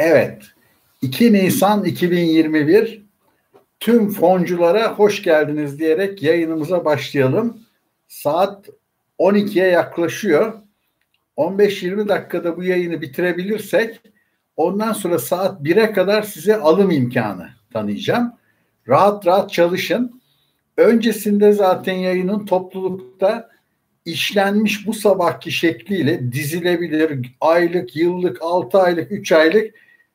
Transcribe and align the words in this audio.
Evet. 0.00 0.42
2 1.02 1.32
Nisan 1.32 1.84
2021 1.84 3.02
tüm 3.80 4.10
fonculara 4.10 4.92
hoş 4.92 5.22
geldiniz 5.22 5.78
diyerek 5.78 6.22
yayınımıza 6.22 6.84
başlayalım. 6.84 7.60
Saat 8.08 8.68
12'ye 9.18 9.66
yaklaşıyor. 9.66 10.54
15-20 11.36 12.08
dakikada 12.08 12.56
bu 12.56 12.64
yayını 12.64 13.00
bitirebilirsek 13.00 14.00
ondan 14.56 14.92
sonra 14.92 15.18
saat 15.18 15.60
1'e 15.60 15.92
kadar 15.92 16.22
size 16.22 16.56
alım 16.56 16.90
imkanı 16.90 17.48
tanıyacağım. 17.72 18.32
Rahat 18.88 19.26
rahat 19.26 19.52
çalışın. 19.52 20.22
Öncesinde 20.76 21.52
zaten 21.52 21.94
yayının 21.94 22.46
toplulukta 22.46 23.50
işlenmiş 24.04 24.86
bu 24.86 24.94
sabahki 24.94 25.52
şekliyle 25.52 26.32
dizilebilir 26.32 27.32
aylık, 27.40 27.96
yıllık, 27.96 28.42
6 28.42 28.78
aylık, 28.78 29.12
3 29.12 29.32
aylık 29.32 29.74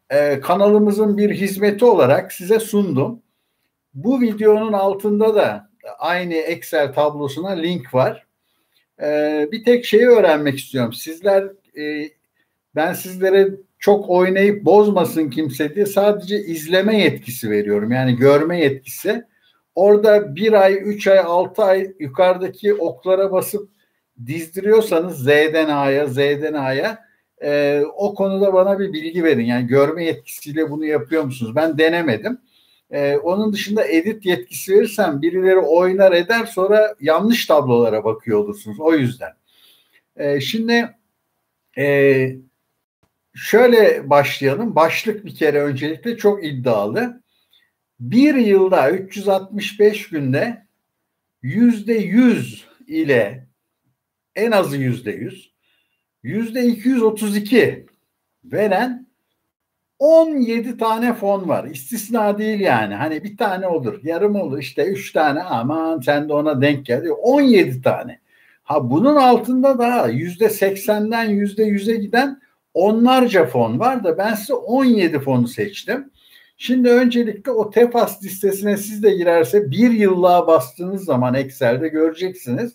e, 0.09 0.39
kanalımızın 0.39 1.17
bir 1.17 1.31
hizmeti 1.31 1.85
olarak 1.85 2.33
size 2.33 2.59
sundum. 2.59 3.21
Bu 3.93 4.21
videonun 4.21 4.73
altında 4.73 5.35
da 5.35 5.69
aynı 5.99 6.33
Excel 6.33 6.93
tablosuna 6.93 7.49
link 7.49 7.93
var. 7.93 8.25
E, 9.01 9.47
bir 9.51 9.63
tek 9.63 9.85
şeyi 9.85 10.07
öğrenmek 10.07 10.59
istiyorum. 10.59 10.93
Sizler 10.93 11.43
e, 11.77 12.09
ben 12.75 12.93
sizlere 12.93 13.49
çok 13.79 14.09
oynayıp 14.09 14.65
bozmasın 14.65 15.29
kimse 15.29 15.75
diye 15.75 15.85
sadece 15.85 16.39
izleme 16.39 17.01
yetkisi 17.01 17.49
veriyorum. 17.49 17.91
Yani 17.91 18.15
görme 18.15 18.59
yetkisi. 18.59 19.23
Orada 19.75 20.35
bir 20.35 20.53
ay, 20.53 20.81
üç 20.83 21.07
ay, 21.07 21.19
altı 21.19 21.63
ay 21.63 21.93
yukarıdaki 21.99 22.73
oklara 22.73 23.31
basıp 23.31 23.69
dizdiriyorsanız 24.25 25.23
Z'den 25.23 25.69
A'ya, 25.69 26.07
Z'den 26.07 26.53
A'ya 26.53 27.04
e, 27.43 27.81
o 27.95 28.15
konuda 28.15 28.53
bana 28.53 28.79
bir 28.79 28.93
bilgi 28.93 29.23
verin. 29.23 29.45
Yani 29.45 29.67
görme 29.67 30.05
yetkisiyle 30.05 30.71
bunu 30.71 30.85
yapıyor 30.85 31.23
musunuz? 31.23 31.55
Ben 31.55 31.77
denemedim. 31.77 32.41
E, 32.91 33.17
onun 33.17 33.53
dışında 33.53 33.87
edit 33.87 34.25
yetkisi 34.25 34.73
verirsem 34.73 35.21
birileri 35.21 35.57
oynar 35.57 36.11
eder 36.11 36.45
sonra 36.45 36.95
yanlış 37.01 37.45
tablolara 37.45 38.03
bakıyor 38.03 38.39
olursunuz. 38.39 38.79
O 38.79 38.93
yüzden. 38.93 39.31
E, 40.15 40.41
şimdi 40.41 40.95
e, 41.77 42.35
şöyle 43.35 44.09
başlayalım. 44.09 44.75
Başlık 44.75 45.25
bir 45.25 45.35
kere 45.35 45.61
öncelikle 45.61 46.17
çok 46.17 46.45
iddialı. 46.45 47.21
Bir 47.99 48.35
yılda 48.35 48.91
365 48.91 50.09
günde 50.09 50.65
yüzde 51.41 51.93
yüz 51.93 52.67
ile 52.87 53.47
en 54.35 54.51
azı 54.51 54.77
yüzde 54.77 55.11
yüz 55.11 55.54
232 56.25 57.85
veren 58.45 59.07
17 59.99 60.77
tane 60.77 61.13
fon 61.13 61.49
var. 61.49 61.65
İstisna 61.65 62.37
değil 62.37 62.59
yani. 62.59 62.95
Hani 62.95 63.23
bir 63.23 63.37
tane 63.37 63.67
olur, 63.67 63.99
yarım 64.03 64.35
olur, 64.35 64.59
işte 64.59 64.85
üç 64.85 65.11
tane 65.11 65.41
aman 65.41 65.99
sen 65.99 66.29
de 66.29 66.33
ona 66.33 66.61
denk 66.61 66.85
geldi. 66.85 67.11
17 67.11 67.81
tane. 67.81 68.19
Ha 68.63 68.89
bunun 68.89 69.15
altında 69.15 69.79
da 69.79 70.07
yüzde 70.07 70.45
80'den 70.45 71.29
yüzde 71.29 71.63
100'e 71.63 71.95
giden 71.95 72.41
onlarca 72.73 73.45
fon 73.45 73.79
var 73.79 74.03
da 74.03 74.17
ben 74.17 74.33
size 74.33 74.53
17 74.53 75.19
fonu 75.19 75.47
seçtim. 75.47 76.11
Şimdi 76.57 76.89
öncelikle 76.89 77.51
o 77.51 77.69
TEFAS 77.69 78.23
listesine 78.23 78.77
siz 78.77 79.03
de 79.03 79.09
girerse 79.15 79.71
bir 79.71 79.91
yıllığa 79.91 80.47
bastığınız 80.47 81.05
zaman 81.05 81.33
Excel'de 81.33 81.87
göreceksiniz. 81.87 82.73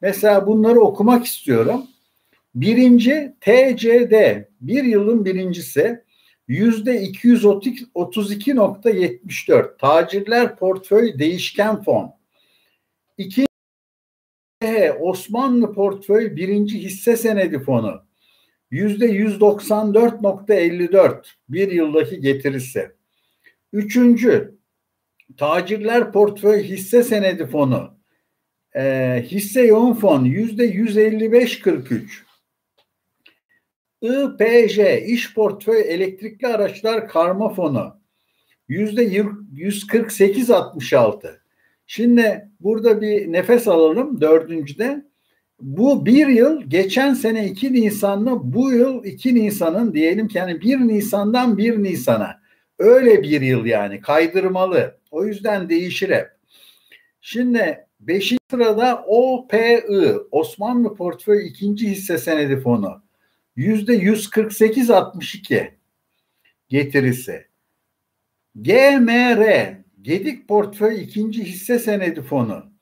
Mesela 0.00 0.46
bunları 0.46 0.80
okumak 0.80 1.26
istiyorum. 1.26 1.86
Birinci 2.54 3.34
TCD 3.40 4.12
bir 4.60 4.84
yılın 4.84 5.24
birincisi 5.24 6.04
yüzde 6.48 7.04
232.74 7.04 9.78
tacirler 9.78 10.56
portföy 10.56 11.18
değişken 11.18 11.82
fon. 11.82 12.14
İkinci 13.18 13.48
Osmanlı 15.00 15.72
portföy 15.72 16.36
birinci 16.36 16.82
hisse 16.82 17.16
senedi 17.16 17.58
fonu 17.58 18.04
yüzde 18.70 19.06
194.54 19.06 21.24
bir 21.48 21.72
yıldaki 21.72 22.20
getirisi. 22.20 22.90
Üçüncü 23.72 24.54
tacirler 25.36 26.12
portföy 26.12 26.62
hisse 26.62 27.02
senedi 27.02 27.46
fonu 27.46 27.98
e, 28.76 29.24
hisse 29.26 29.62
yoğun 29.62 29.92
fon 29.92 30.24
yüzde 30.24 30.74
155.43 30.74 32.02
IPJ 34.04 34.78
iş 35.06 35.34
portföy 35.34 35.80
elektrikli 35.80 36.46
araçlar 36.46 37.08
karma 37.08 37.48
fonu 37.48 38.00
yüzde 38.68 39.04
148.66 39.04 41.36
Şimdi 41.86 42.48
burada 42.60 43.00
bir 43.00 43.32
nefes 43.32 43.68
alalım 43.68 44.20
dördüncüde. 44.20 45.04
Bu 45.60 46.06
bir 46.06 46.26
yıl 46.26 46.62
geçen 46.62 47.14
sene 47.14 47.46
2 47.46 47.72
Nisan'la 47.72 48.52
bu 48.52 48.72
yıl 48.72 49.04
2 49.04 49.34
Nisan'ın 49.34 49.94
diyelim 49.94 50.28
ki 50.28 50.38
yani 50.38 50.60
1 50.60 50.78
Nisan'dan 50.78 51.58
1 51.58 51.82
Nisan'a 51.82 52.40
öyle 52.78 53.22
bir 53.22 53.40
yıl 53.40 53.66
yani 53.66 54.00
kaydırmalı. 54.00 54.98
O 55.10 55.24
yüzden 55.24 55.68
değişir 55.68 56.10
hep. 56.10 56.28
Şimdi 57.20 57.86
5. 58.00 58.36
sırada 58.50 59.04
OPI 59.06 59.82
Osmanlı 60.30 60.94
Portföy 60.94 61.48
ikinci 61.48 61.90
hisse 61.90 62.18
senedi 62.18 62.60
fonu 62.60 63.03
yüzde 63.56 63.96
148.62 63.96 65.70
getirisi. 66.68 67.46
GMR 68.54 69.74
Gedik 70.02 70.48
Portföy 70.48 71.02
ikinci 71.02 71.44
hisse 71.44 71.78
senedi 71.78 72.22
fonu 72.22 72.72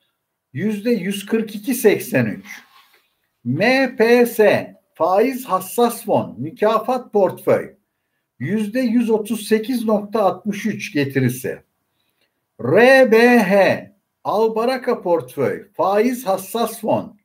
yüzde 0.53 0.93
142.83. 0.93 2.39
MPS 3.43 4.39
faiz 4.93 5.45
hassas 5.45 6.05
fon 6.05 6.35
mükafat 6.39 7.13
portföy 7.13 7.75
yüzde 8.39 8.85
138.63 8.85 10.93
getirisi. 10.93 11.63
RBH 12.61 13.83
Albaraka 14.23 15.01
portföy 15.01 15.71
faiz 15.73 16.25
hassas 16.25 16.81
fon 16.81 17.17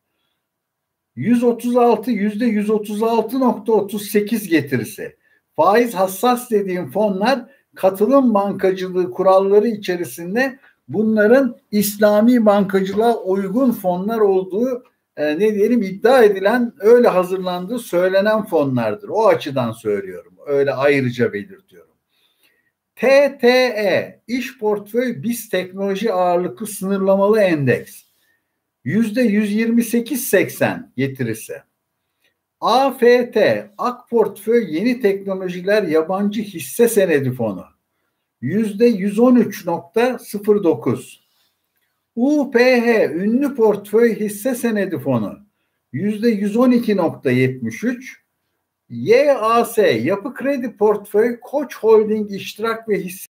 136 1.19 2.11
yüzde 2.11 2.45
136.38 2.45 4.49
getirisi. 4.49 5.17
Faiz 5.57 5.95
hassas 5.95 6.51
dediğim 6.51 6.91
fonlar 6.91 7.45
katılım 7.75 8.35
bankacılığı 8.35 9.11
kuralları 9.11 9.69
içerisinde 9.69 10.59
bunların 10.89 11.57
İslami 11.71 12.47
bankacılığa 12.47 13.17
uygun 13.17 13.73
fonlar 13.73 14.19
olduğu 14.19 14.85
e, 15.17 15.39
ne 15.39 15.55
diyelim 15.55 15.83
iddia 15.83 16.23
edilen 16.23 16.73
öyle 16.81 17.09
hazırlandığı 17.09 17.79
söylenen 17.79 18.45
fonlardır. 18.45 19.09
O 19.09 19.27
açıdan 19.27 19.73
söylüyorum. 19.73 20.35
Öyle 20.47 20.75
ayrıca 20.75 21.33
belirtiyorum. 21.33 21.95
TTE 22.97 24.21
İş 24.27 24.59
Portföy 24.59 25.23
BIS 25.23 25.49
Teknoloji 25.49 26.13
Ağırlıklı 26.13 26.67
Sınırlamalı 26.67 27.41
Endeks 27.41 28.08
yüzde 28.89 29.27
128.80 29.27 30.89
getirisi. 30.97 31.63
AFT 32.61 33.37
Ak 33.79 34.11
Portföy 34.11 34.77
Yeni 34.77 35.01
Teknolojiler 35.01 35.83
Yabancı 35.83 36.43
Hisse 36.43 36.89
Senedi 36.89 37.33
Fonu. 37.33 37.65
Yüzde 38.41 38.91
113.09 38.91 41.19
UPH 42.17 43.15
Ünlü 43.15 43.55
Portföy 43.55 44.21
Hisse 44.21 44.55
Senedi 44.55 44.99
Fonu. 44.99 45.39
Yüzde 45.93 46.35
112.73 46.35 48.05
YAS 48.89 49.79
Yapı 49.79 50.35
Kredi 50.35 50.77
Portföy 50.77 51.41
Koç 51.41 51.77
Holding 51.77 52.33
İştirak 52.33 52.89
ve 52.89 53.01
Hisse 53.01 53.27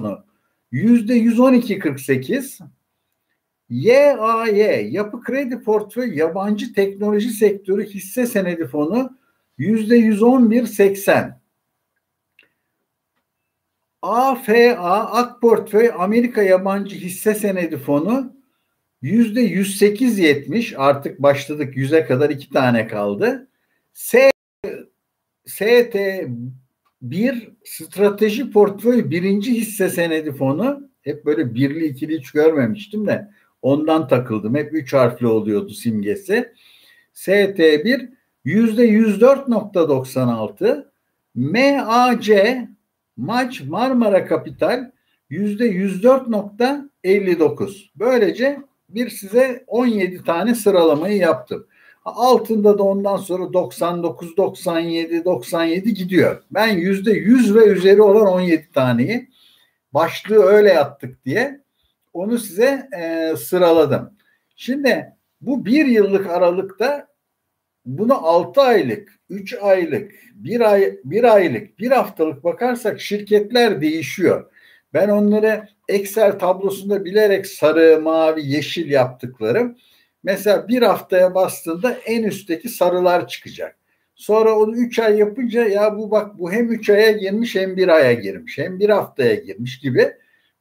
Fonu. 0.00 0.24
Yüzde 0.72 1.18
112.48 1.18 2.62
YAY 3.72 4.92
Yapı 4.94 5.22
Kredi 5.22 5.60
Portföy 5.60 6.18
Yabancı 6.18 6.74
Teknoloji 6.74 7.28
Sektörü 7.28 7.86
Hisse 7.86 8.26
Senedi 8.26 8.66
Fonu 8.66 9.18
yüzde 9.58 9.98
111.80 9.98 11.32
AFA 14.02 14.76
Ak 15.12 15.40
Portföy 15.40 15.90
Amerika 15.98 16.42
Yabancı 16.42 16.96
Hisse 16.96 17.34
Senedi 17.34 17.76
Fonu 17.76 18.36
yüzde 19.02 19.40
108.70 19.40 20.76
artık 20.76 21.22
başladık 21.22 21.76
yüze 21.76 22.04
kadar 22.04 22.30
iki 22.30 22.50
tane 22.50 22.88
kaldı. 22.88 23.48
S 23.92 24.32
ST 25.46 25.96
1 27.02 27.52
Strateji 27.64 28.50
Portföy 28.50 29.10
birinci 29.10 29.54
hisse 29.54 29.88
senedi 29.88 30.32
fonu 30.32 30.90
hep 31.02 31.26
böyle 31.26 31.54
birli 31.54 31.86
ikili 31.86 32.18
hiç 32.18 32.30
görmemiştim 32.30 33.06
de 33.06 33.28
Ondan 33.62 34.08
takıldım. 34.08 34.54
Hep 34.54 34.74
üç 34.74 34.92
harfli 34.92 35.26
oluyordu 35.26 35.70
simgesi. 35.70 36.52
ST1 37.14 38.08
yüzde 38.44 38.88
104.96 38.88 40.86
MAC 41.34 42.58
Maç 43.16 43.60
Marmara 43.60 44.26
Kapital 44.26 44.90
yüzde 45.30 45.66
104.59. 45.66 47.90
Böylece 47.96 48.58
bir 48.88 49.10
size 49.10 49.64
17 49.66 50.24
tane 50.24 50.54
sıralamayı 50.54 51.16
yaptım. 51.16 51.66
Altında 52.04 52.78
da 52.78 52.82
ondan 52.82 53.16
sonra 53.16 53.52
99, 53.52 54.36
97, 54.36 55.24
97 55.24 55.94
gidiyor. 55.94 56.42
Ben 56.50 56.68
yüzde 56.68 57.12
100 57.12 57.54
ve 57.54 57.66
üzeri 57.66 58.02
olan 58.02 58.26
17 58.26 58.68
taneyi 58.74 59.28
başlığı 59.92 60.42
öyle 60.42 60.68
yaptık 60.68 61.24
diye 61.24 61.61
onu 62.12 62.38
size 62.38 62.88
e, 62.98 63.36
sıraladım. 63.36 64.16
Şimdi 64.56 65.12
bu 65.40 65.64
bir 65.64 65.86
yıllık 65.86 66.30
aralıkta 66.30 67.08
bunu 67.84 68.26
6 68.26 68.60
aylık, 68.60 69.20
3 69.30 69.54
aylık, 69.54 70.12
1 70.34 70.60
ay, 70.60 70.96
bir 71.04 71.34
aylık, 71.34 71.78
bir 71.78 71.90
haftalık 71.90 72.44
bakarsak 72.44 73.00
şirketler 73.00 73.80
değişiyor. 73.80 74.50
Ben 74.94 75.08
onları 75.08 75.68
Excel 75.88 76.38
tablosunda 76.38 77.04
bilerek 77.04 77.46
sarı, 77.46 78.00
mavi, 78.00 78.46
yeşil 78.46 78.90
yaptıklarım. 78.90 79.76
Mesela 80.22 80.68
bir 80.68 80.82
haftaya 80.82 81.34
bastığında 81.34 81.92
en 81.92 82.22
üstteki 82.22 82.68
sarılar 82.68 83.28
çıkacak. 83.28 83.76
Sonra 84.14 84.58
onu 84.58 84.76
3 84.76 84.98
ay 84.98 85.18
yapınca 85.18 85.64
ya 85.64 85.96
bu 85.96 86.10
bak 86.10 86.38
bu 86.38 86.52
hem 86.52 86.72
3 86.72 86.90
aya 86.90 87.10
girmiş 87.10 87.56
hem 87.56 87.76
bir 87.76 87.88
aya 87.88 88.12
girmiş 88.12 88.58
hem 88.58 88.80
bir 88.80 88.88
haftaya 88.88 89.34
girmiş 89.34 89.78
gibi 89.78 90.12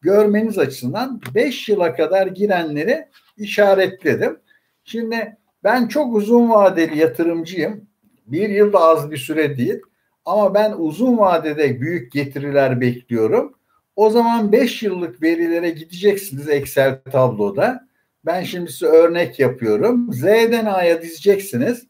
görmeniz 0.01 0.57
açısından 0.57 1.21
5 1.35 1.69
yıla 1.69 1.95
kadar 1.95 2.27
girenleri 2.27 3.05
işaretledim. 3.37 4.39
Şimdi 4.83 5.37
ben 5.63 5.87
çok 5.87 6.15
uzun 6.15 6.49
vadeli 6.49 6.97
yatırımcıyım. 6.97 7.87
Bir 8.27 8.49
yıl 8.49 8.73
da 8.73 8.79
az 8.79 9.11
bir 9.11 9.17
süre 9.17 9.57
değil. 9.57 9.79
Ama 10.25 10.53
ben 10.53 10.73
uzun 10.77 11.17
vadede 11.17 11.81
büyük 11.81 12.11
getiriler 12.11 12.81
bekliyorum. 12.81 13.53
O 13.95 14.09
zaman 14.09 14.51
5 14.51 14.83
yıllık 14.83 15.21
verilere 15.21 15.69
gideceksiniz 15.69 16.49
Excel 16.49 17.01
tabloda. 17.11 17.87
Ben 18.25 18.43
şimdi 18.43 18.71
size 18.71 18.85
örnek 18.85 19.39
yapıyorum. 19.39 20.13
Z'den 20.13 20.65
A'ya 20.65 21.01
dizeceksiniz. 21.01 21.87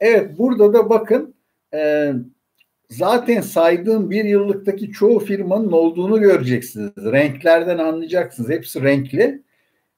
Evet 0.00 0.38
burada 0.38 0.72
da 0.72 0.90
bakın 0.90 1.34
zaten 2.90 3.40
saydığım 3.40 4.10
bir 4.10 4.24
yıllıktaki 4.24 4.92
çoğu 4.92 5.18
firmanın 5.18 5.72
olduğunu 5.72 6.20
göreceksiniz. 6.20 6.90
Renklerden 6.98 7.78
anlayacaksınız. 7.78 8.50
Hepsi 8.50 8.82
renkli. 8.82 9.42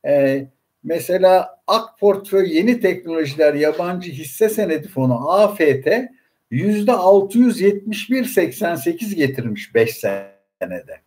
E, 0.07 0.47
mesela 0.85 1.59
Ak 1.67 1.99
Portföy 1.99 2.57
Yeni 2.57 2.81
Teknolojiler 2.81 3.55
Yabancı 3.55 4.11
Hisse 4.11 4.49
Senedi 4.49 4.89
Fonu 4.89 5.31
AFT 5.31 5.89
yüzde 6.51 6.91
671.88 6.91 9.15
getirmiş 9.15 9.75
5 9.75 9.95
senede. 9.95 11.01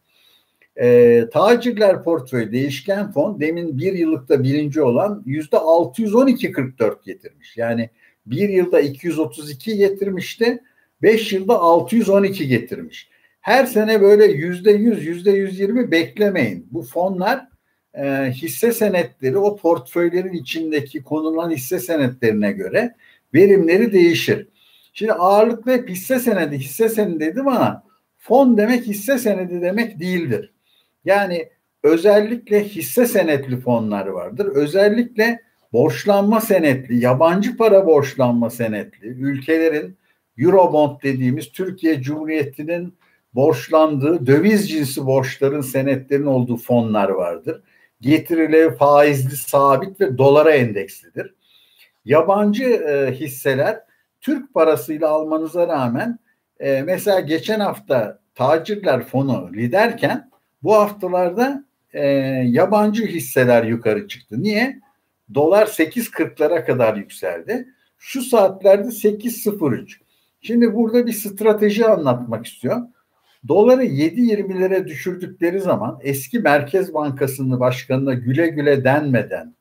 E, 0.76 1.26
tacirler 1.34 2.04
portföy 2.04 2.52
değişken 2.52 3.12
fon 3.12 3.40
demin 3.40 3.78
bir 3.78 3.94
yıllıkta 3.94 4.44
birinci 4.44 4.82
olan 4.82 5.24
yüzde 5.26 5.56
612.44 5.56 7.06
getirmiş. 7.06 7.58
Yani 7.58 7.90
bir 8.26 8.50
yılda 8.50 8.82
232 8.82 9.78
getirmişti. 9.78 10.60
5 11.02 11.34
yılda 11.34 11.60
612 11.60 12.48
getirmiş. 12.48 13.10
Her 13.42 13.66
sene 13.66 14.02
böyle 14.02 14.26
yüzde 14.26 14.72
100, 14.72 15.06
yüzde 15.06 15.32
120 15.32 15.92
beklemeyin. 15.92 16.68
Bu 16.72 16.84
fonlar 16.84 17.48
e, 17.94 18.32
hisse 18.32 18.72
senetleri 18.72 19.38
o 19.38 19.58
portföylerin 19.58 20.34
içindeki 20.34 21.04
konulan 21.04 21.52
hisse 21.52 21.80
senetlerine 21.80 22.52
göre 22.52 22.96
verimleri 23.34 23.94
değişir. 23.94 24.48
Şimdi 24.94 25.14
ağırlıklı 25.14 25.72
hep 25.72 25.90
hisse 25.90 26.20
senedi, 26.20 26.58
hisse 26.58 26.90
senedi 26.90 27.20
dedim 27.20 27.48
ama 27.48 27.84
fon 28.18 28.58
demek 28.58 28.88
hisse 28.88 29.18
senedi 29.18 29.62
demek 29.62 30.00
değildir. 30.00 30.54
Yani 31.06 31.50
özellikle 31.84 32.64
hisse 32.64 33.06
senetli 33.06 33.60
fonlar 33.60 34.08
vardır. 34.08 34.46
Özellikle 34.46 35.42
borçlanma 35.74 36.42
senetli, 36.42 37.00
yabancı 37.04 37.58
para 37.58 37.86
borçlanma 37.88 38.50
senetli, 38.50 39.08
ülkelerin 39.08 39.98
Eurobond 40.38 41.02
dediğimiz 41.04 41.52
Türkiye 41.52 42.02
Cumhuriyeti'nin 42.02 42.98
borçlandığı 43.36 44.26
döviz 44.26 44.70
cinsi 44.70 45.06
borçların 45.06 45.62
senetlerin 45.62 46.26
olduğu 46.26 46.58
fonlar 46.58 47.10
vardır. 47.10 47.62
Getirileri 48.02 48.76
faizli, 48.76 49.38
sabit 49.38 50.02
ve 50.02 50.18
dolara 50.18 50.52
endekslidir. 50.52 51.34
Yabancı 52.06 52.64
e, 52.64 53.12
hisseler 53.12 53.80
Türk 54.22 54.54
parasıyla 54.54 55.10
almanıza 55.10 55.68
rağmen 55.68 56.20
e, 56.60 56.82
mesela 56.82 57.20
geçen 57.20 57.60
hafta 57.60 58.20
tacirler 58.36 59.04
fonu 59.04 59.50
liderken 59.54 60.32
bu 60.64 60.76
haftalarda 60.76 61.66
e, 61.94 62.06
yabancı 62.46 63.06
hisseler 63.06 63.64
yukarı 63.64 64.08
çıktı. 64.08 64.44
Niye? 64.44 64.80
Dolar 65.34 65.68
8.40'lara 65.68 66.66
kadar 66.66 66.96
yükseldi. 66.96 67.68
Şu 67.98 68.22
saatlerde 68.22 68.88
8.03. 68.88 69.98
Şimdi 70.42 70.74
burada 70.76 71.08
bir 71.08 71.12
strateji 71.12 71.86
anlatmak 71.86 72.46
istiyorum. 72.46 72.88
Doları 73.48 73.84
7.20'lere 73.84 74.88
düşürdükleri 74.88 75.60
zaman 75.60 76.00
eski 76.02 76.40
Merkez 76.40 76.94
Bankası'nın 76.94 77.60
başkanına 77.60 78.14
güle 78.14 78.48
güle 78.48 78.84
denmeden 78.84 79.56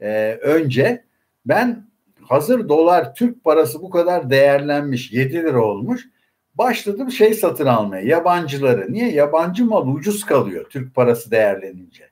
e, 0.00 0.38
önce 0.42 1.04
ben 1.46 1.86
hazır 2.22 2.68
dolar 2.68 3.14
Türk 3.14 3.44
parası 3.44 3.82
bu 3.82 3.90
kadar 3.90 4.30
değerlenmiş 4.30 5.12
7 5.12 5.34
lira 5.34 5.64
olmuş 5.64 6.08
başladım 6.54 7.10
şey 7.10 7.34
satın 7.34 7.66
almaya 7.66 8.02
yabancıları. 8.02 8.92
Niye? 8.92 9.12
Yabancı 9.12 9.64
mal 9.64 9.88
ucuz 9.88 10.24
kalıyor 10.24 10.66
Türk 10.70 10.94
parası 10.94 11.30
değerlenince. 11.30 12.10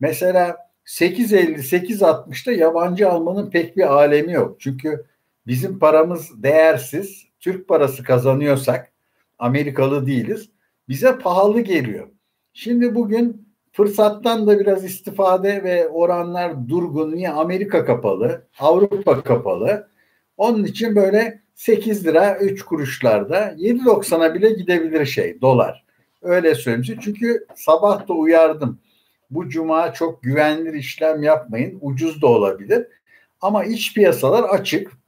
Mesela 0.00 0.56
8.50 0.86 1.56
8.60'da 1.56 2.52
yabancı 2.52 3.08
almanın 3.08 3.50
pek 3.50 3.76
bir 3.76 3.94
alemi 3.94 4.32
yok. 4.32 4.60
Çünkü 4.60 5.04
bizim 5.46 5.78
paramız 5.78 6.42
değersiz. 6.42 7.23
Türk 7.44 7.68
parası 7.68 8.02
kazanıyorsak 8.02 8.92
Amerikalı 9.38 10.06
değiliz. 10.06 10.50
Bize 10.88 11.18
pahalı 11.18 11.60
geliyor. 11.60 12.08
Şimdi 12.52 12.94
bugün 12.94 13.48
fırsattan 13.72 14.46
da 14.46 14.58
biraz 14.60 14.84
istifade 14.84 15.64
ve 15.64 15.88
oranlar 15.88 16.68
durgun. 16.68 17.14
Niye? 17.14 17.30
Amerika 17.30 17.84
kapalı, 17.84 18.46
Avrupa 18.58 19.22
kapalı. 19.22 19.88
Onun 20.36 20.64
için 20.64 20.96
böyle 20.96 21.42
8 21.54 22.06
lira 22.06 22.38
3 22.38 22.62
kuruşlarda 22.62 23.54
7.90'a 23.58 24.34
bile 24.34 24.50
gidebilir 24.50 25.06
şey 25.06 25.40
dolar. 25.40 25.84
Öyle 26.22 26.54
söyleyeyim. 26.54 27.00
Çünkü 27.04 27.46
sabah 27.54 28.08
da 28.08 28.12
uyardım. 28.12 28.78
Bu 29.30 29.48
cuma 29.48 29.92
çok 29.92 30.22
güvenilir 30.22 30.74
işlem 30.74 31.22
yapmayın. 31.22 31.78
Ucuz 31.80 32.22
da 32.22 32.26
olabilir. 32.26 32.86
Ama 33.40 33.64
iç 33.64 33.94
piyasalar 33.94 34.42
açık. 34.42 35.03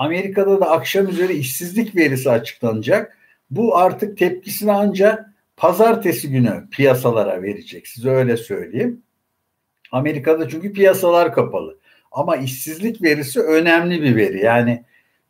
Amerika'da 0.00 0.60
da 0.60 0.70
akşam 0.70 1.08
üzeri 1.08 1.32
işsizlik 1.32 1.96
verisi 1.96 2.30
açıklanacak. 2.30 3.16
Bu 3.50 3.76
artık 3.76 4.18
tepkisini 4.18 4.72
ancak 4.72 5.34
pazartesi 5.56 6.30
günü 6.30 6.68
piyasalara 6.70 7.42
verecek. 7.42 7.86
Size 7.86 8.10
öyle 8.10 8.36
söyleyeyim. 8.36 9.02
Amerika'da 9.92 10.48
çünkü 10.48 10.72
piyasalar 10.72 11.34
kapalı. 11.34 11.78
Ama 12.12 12.36
işsizlik 12.36 13.02
verisi 13.02 13.40
önemli 13.40 14.02
bir 14.02 14.16
veri. 14.16 14.44
Yani 14.44 14.84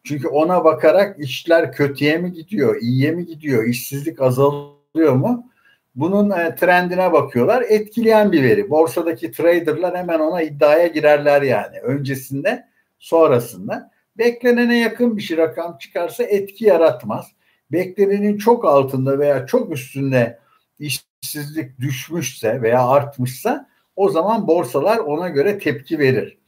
çünkü 0.05 0.29
ona 0.29 0.65
bakarak 0.65 1.19
işler 1.19 1.73
kötüye 1.73 2.19
mi 2.19 2.33
gidiyor, 2.33 2.81
iyiye 2.81 3.11
mi 3.11 3.27
gidiyor, 3.27 3.65
işsizlik 3.65 4.21
azalıyor 4.21 5.13
mu? 5.15 5.51
Bunun 5.95 6.31
e, 6.31 6.55
trendine 6.55 7.13
bakıyorlar. 7.13 7.65
Etkileyen 7.69 8.33
bir 8.33 8.43
veri. 8.43 8.71
Borsadaki 8.71 9.33
traderlar 9.33 9.97
hemen 9.97 10.19
ona 10.19 10.43
iddiaya 10.43 10.87
girerler 10.87 11.43
yani. 11.43 11.79
Öncesinde, 11.81 12.67
sonrasında. 12.99 13.91
Beklenene 14.21 14.79
yakın 14.79 15.17
bir 15.17 15.23
şey 15.23 15.37
rakam 15.37 15.79
çıkarsa 15.79 16.25
etki 16.25 16.65
yaratmaz. 16.65 17.33
Beklenenin 17.73 18.39
çok 18.39 18.65
altında 18.65 19.19
veya 19.19 19.47
çok 19.47 19.73
üstünde 19.73 20.39
işsizlik 20.79 21.81
düşmüşse 21.81 22.63
veya 22.63 22.89
artmışsa 22.89 23.71
o 23.97 24.09
zaman 24.09 24.47
borsalar 24.49 24.99
ona 24.99 25.29
göre 25.29 25.59
tepki 25.59 25.99
verir. 25.99 26.39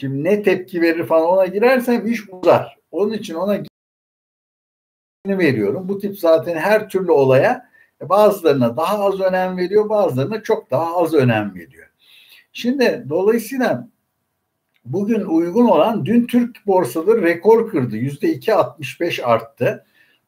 Şimdi 0.00 0.24
ne 0.24 0.42
tepki 0.42 0.82
verir 0.82 1.06
falan 1.06 1.26
ona 1.26 1.46
girersem 1.46 2.06
iş 2.06 2.20
uzar. 2.32 2.78
Onun 2.90 3.12
için 3.12 3.34
ona 3.34 3.62
veriyorum. 5.26 5.88
Bu 5.88 5.98
tip 5.98 6.18
zaten 6.18 6.56
her 6.56 6.88
türlü 6.88 7.12
olaya 7.12 7.70
bazılarına 8.00 8.76
daha 8.76 9.04
az 9.04 9.20
önem 9.20 9.56
veriyor, 9.56 9.88
bazılarına 9.88 10.42
çok 10.42 10.70
daha 10.70 10.96
az 10.96 11.14
önem 11.14 11.54
veriyor. 11.54 11.88
Şimdi 12.52 13.06
dolayısıyla 13.08 13.88
bugün 14.92 15.20
uygun 15.20 15.64
olan 15.64 16.06
dün 16.06 16.26
Türk 16.26 16.66
borsaları 16.66 17.22
rekor 17.22 17.70
kırdı. 17.70 17.96
Yüzde 17.96 18.28
iki 18.28 18.54
65 18.54 19.20
arttı. 19.24 19.84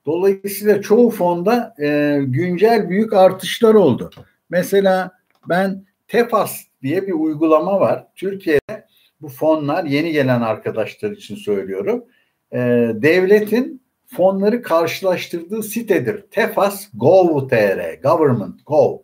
Dolayısıyla 0.07 0.83
çoğu 0.83 1.11
fonda 1.11 1.75
e, 1.81 2.19
güncel 2.23 2.89
büyük 2.89 3.13
artışlar 3.13 3.75
oldu. 3.75 4.11
Mesela 4.51 5.11
ben 5.49 5.85
Tefas 6.09 6.61
diye 6.83 7.07
bir 7.07 7.13
uygulama 7.13 7.81
var. 7.81 8.07
Türkiye'de 8.17 8.87
bu 9.21 9.29
fonlar 9.29 9.85
yeni 9.85 10.13
gelen 10.13 10.41
arkadaşlar 10.41 11.11
için 11.11 11.37
söylüyorum. 11.37 12.05
E, 12.53 12.59
devletin 12.95 13.83
fonları 14.07 14.63
karşılaştırdığı 14.63 15.63
sitedir. 15.63 16.25
Tefas 16.31 16.89
Gov.tr, 16.95 18.03
Government 18.03 18.67
Gov. 18.67 18.99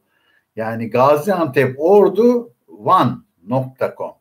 Yani 0.57 0.91
Gaziantep 0.91 1.75
Ordu 1.79 2.53
One.com. 2.69 4.13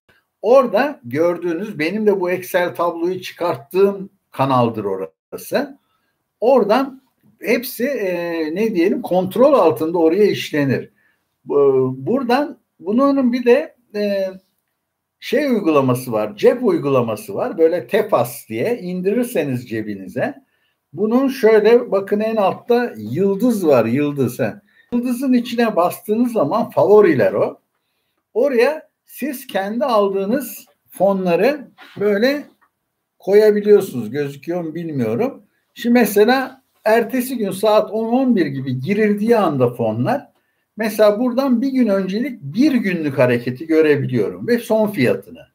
Orada 0.46 1.00
gördüğünüz 1.04 1.80
benim 1.80 2.08
de 2.08 2.20
bu 2.20 2.32
Excel 2.32 2.76
tabloyu 2.76 3.22
çıkarttığım 3.22 4.10
kanaldır 4.32 4.86
orası. 4.86 5.80
Oradan 6.40 7.02
hepsi 7.42 7.86
e, 7.86 8.56
ne 8.56 8.76
diyelim 8.76 9.02
kontrol 9.02 9.54
altında 9.54 9.98
oraya 9.98 10.26
işlenir. 10.26 10.90
Buradan 11.46 12.58
bunun 12.80 13.34
bir 13.34 13.46
de 13.46 13.76
e, 13.96 14.28
şey 15.20 15.48
uygulaması 15.48 16.12
var, 16.12 16.36
cep 16.36 16.64
uygulaması 16.64 17.36
var. 17.36 17.58
Böyle 17.58 17.88
Tefas 17.88 18.50
diye 18.50 18.80
indirirseniz 18.80 19.70
cebinize. 19.70 20.36
Bunun 20.94 21.28
şöyle 21.28 21.92
bakın 21.92 22.20
en 22.20 22.36
altta 22.36 22.94
yıldız 22.98 23.68
var, 23.68 23.86
yıldız. 23.86 24.40
He. 24.40 24.54
Yıldızın 24.92 25.34
içine 25.34 25.76
bastığınız 25.76 26.32
zaman 26.32 26.70
favoriler 26.70 27.34
o. 27.34 27.60
Oraya 28.34 28.85
siz 29.06 29.48
kendi 29.48 29.86
aldığınız 29.86 30.66
fonları 30.90 31.68
böyle 32.00 32.44
koyabiliyorsunuz. 33.20 34.12
Gözüküyor 34.12 34.62
mu 34.62 34.76
bilmiyorum. 34.76 35.44
Şimdi 35.74 35.94
mesela 35.94 36.62
ertesi 36.86 37.38
gün 37.38 37.52
saat 37.52 37.92
10-11 37.92 38.48
gibi 38.48 38.80
girildiği 38.80 39.38
anda 39.38 39.74
fonlar 39.74 40.32
mesela 40.78 41.20
buradan 41.20 41.62
bir 41.62 41.70
gün 41.70 41.88
öncelik 41.88 42.42
bir 42.42 42.74
günlük 42.74 43.18
hareketi 43.18 43.68
görebiliyorum 43.68 44.48
ve 44.48 44.58
son 44.58 44.92
fiyatını. 44.92 45.48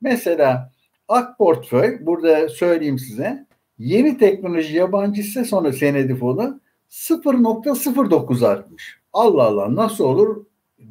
Mesela 0.00 0.72
Ak 1.08 1.38
Portföy 1.38 1.98
burada 2.00 2.48
söyleyeyim 2.48 2.98
size 2.98 3.46
yeni 3.78 4.18
teknoloji 4.18 4.76
yabancı 4.76 5.22
hisse 5.22 5.44
sonra 5.44 5.72
senedi 5.72 6.14
fonu 6.14 6.60
0.09 6.90 8.46
artmış. 8.46 9.00
Allah 9.12 9.42
Allah 9.42 9.74
nasıl 9.74 10.04
olur? 10.04 10.44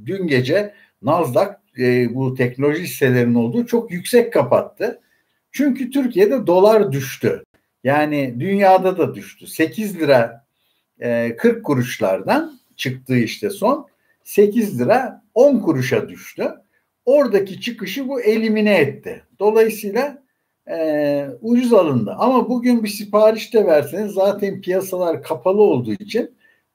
Dün 0.05 0.27
gece 0.27 0.73
Nasdaq 1.01 1.60
e, 1.79 2.15
bu 2.15 2.35
teknoloji 2.35 2.83
hisselerinin 2.83 3.35
olduğu 3.35 3.65
çok 3.65 3.91
yüksek 3.91 4.33
kapattı. 4.33 5.01
Çünkü 5.51 5.89
Türkiye'de 5.89 6.47
dolar 6.47 6.91
düştü. 6.91 7.43
Yani 7.83 8.35
dünyada 8.39 8.97
da 8.97 9.15
düştü. 9.15 9.47
8 9.47 9.99
lira 9.99 10.45
e, 10.99 11.35
40 11.35 11.65
kuruşlardan 11.65 12.59
çıktığı 12.75 13.17
işte 13.17 13.49
son 13.49 13.87
8 14.23 14.79
lira 14.79 15.23
10 15.33 15.59
kuruşa 15.59 16.09
düştü. 16.09 16.51
Oradaki 17.05 17.61
çıkışı 17.61 18.07
bu 18.07 18.21
elimine 18.21 18.77
etti. 18.77 19.23
Dolayısıyla 19.39 20.23
e, 20.69 21.27
ucuz 21.41 21.73
alındı. 21.73 22.15
Ama 22.17 22.49
bugün 22.49 22.83
bir 22.83 22.89
sipariş 22.89 23.53
de 23.53 23.65
verseniz 23.65 24.13
zaten 24.13 24.61
piyasalar 24.61 25.23
kapalı 25.23 25.61
olduğu 25.61 25.93
için 25.93 26.31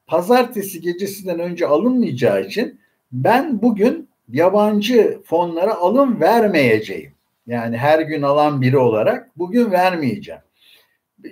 pazartesi 0.07 0.81
gecesinden 0.81 1.39
önce 1.39 1.67
alınmayacağı 1.67 2.45
için 2.45 2.79
ben 3.11 3.61
bugün 3.61 4.09
yabancı 4.29 5.21
fonlara 5.25 5.75
alım 5.75 6.21
vermeyeceğim. 6.21 7.11
Yani 7.47 7.77
her 7.77 7.99
gün 7.99 8.21
alan 8.21 8.61
biri 8.61 8.77
olarak 8.77 9.37
bugün 9.37 9.71
vermeyeceğim. 9.71 10.41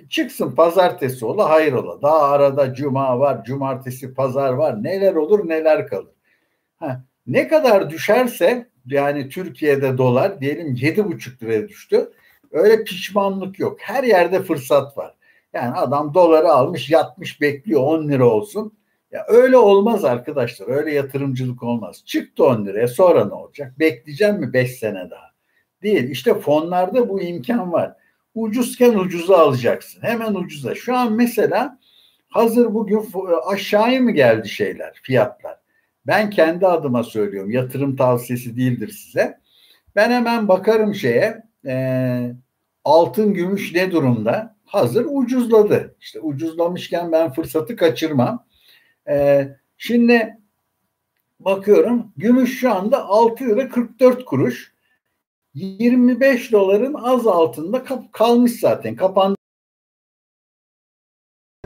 Çıksın 0.08 0.54
pazartesi 0.54 1.26
ola 1.26 1.50
hayır 1.50 1.72
ola. 1.72 2.02
Daha 2.02 2.22
arada 2.22 2.74
cuma 2.74 3.18
var, 3.18 3.44
cumartesi 3.44 4.14
pazar 4.14 4.52
var. 4.52 4.82
Neler 4.82 5.14
olur 5.14 5.48
neler 5.48 5.86
kalır. 5.86 6.12
Ha, 6.76 7.02
ne 7.26 7.48
kadar 7.48 7.90
düşerse 7.90 8.66
yani 8.86 9.28
Türkiye'de 9.28 9.98
dolar 9.98 10.40
diyelim 10.40 10.74
yedi 10.80 11.04
buçuk 11.04 11.42
liraya 11.42 11.68
düştü. 11.68 12.10
Öyle 12.52 12.84
pişmanlık 12.84 13.58
yok. 13.58 13.80
Her 13.80 14.04
yerde 14.04 14.42
fırsat 14.42 14.98
var. 14.98 15.14
Yani 15.52 15.74
adam 15.74 16.14
doları 16.14 16.48
almış 16.48 16.90
yatmış 16.90 17.40
bekliyor 17.40 17.80
10 17.80 18.08
lira 18.08 18.26
olsun. 18.26 18.72
Ya 19.10 19.24
öyle 19.28 19.56
olmaz 19.56 20.04
arkadaşlar. 20.04 20.68
Öyle 20.68 20.94
yatırımcılık 20.94 21.62
olmaz. 21.62 22.02
Çıktı 22.04 22.44
10 22.44 22.66
liraya 22.66 22.88
sonra 22.88 23.24
ne 23.24 23.34
olacak? 23.34 23.78
Bekleyeceğim 23.78 24.36
mi 24.36 24.52
5 24.52 24.78
sene 24.78 25.10
daha? 25.10 25.30
Değil. 25.82 26.10
İşte 26.10 26.34
fonlarda 26.34 27.08
bu 27.08 27.20
imkan 27.22 27.72
var. 27.72 27.92
Ucuzken 28.34 28.94
ucuza 28.94 29.36
alacaksın. 29.38 30.02
Hemen 30.02 30.34
ucuza. 30.34 30.74
Şu 30.74 30.96
an 30.96 31.12
mesela 31.12 31.78
hazır 32.28 32.74
bugün 32.74 33.08
aşağıya 33.46 34.00
mı 34.00 34.10
geldi 34.10 34.48
şeyler, 34.48 35.00
fiyatlar? 35.02 35.56
Ben 36.06 36.30
kendi 36.30 36.66
adıma 36.66 37.02
söylüyorum. 37.02 37.50
Yatırım 37.50 37.96
tavsiyesi 37.96 38.56
değildir 38.56 38.88
size. 38.88 39.40
Ben 39.96 40.10
hemen 40.10 40.48
bakarım 40.48 40.94
şeye. 40.94 41.42
E, 41.66 42.32
altın, 42.84 43.34
gümüş 43.34 43.74
ne 43.74 43.90
durumda? 43.90 44.56
Hazır 44.64 45.06
ucuzladı. 45.10 45.96
İşte 46.00 46.20
ucuzlamışken 46.20 47.12
ben 47.12 47.32
fırsatı 47.32 47.76
kaçırmam. 47.76 48.45
E, 49.08 49.48
şimdi 49.76 50.38
bakıyorum 51.40 52.12
gümüş 52.16 52.60
şu 52.60 52.72
anda 52.72 53.04
6 53.04 53.44
lira 53.44 53.68
44 53.68 54.24
kuruş. 54.24 54.76
25 55.54 56.52
doların 56.52 56.94
az 56.94 57.26
altında 57.26 57.84
kalmış 58.12 58.60
zaten. 58.60 58.96
Kapandı. 58.96 59.36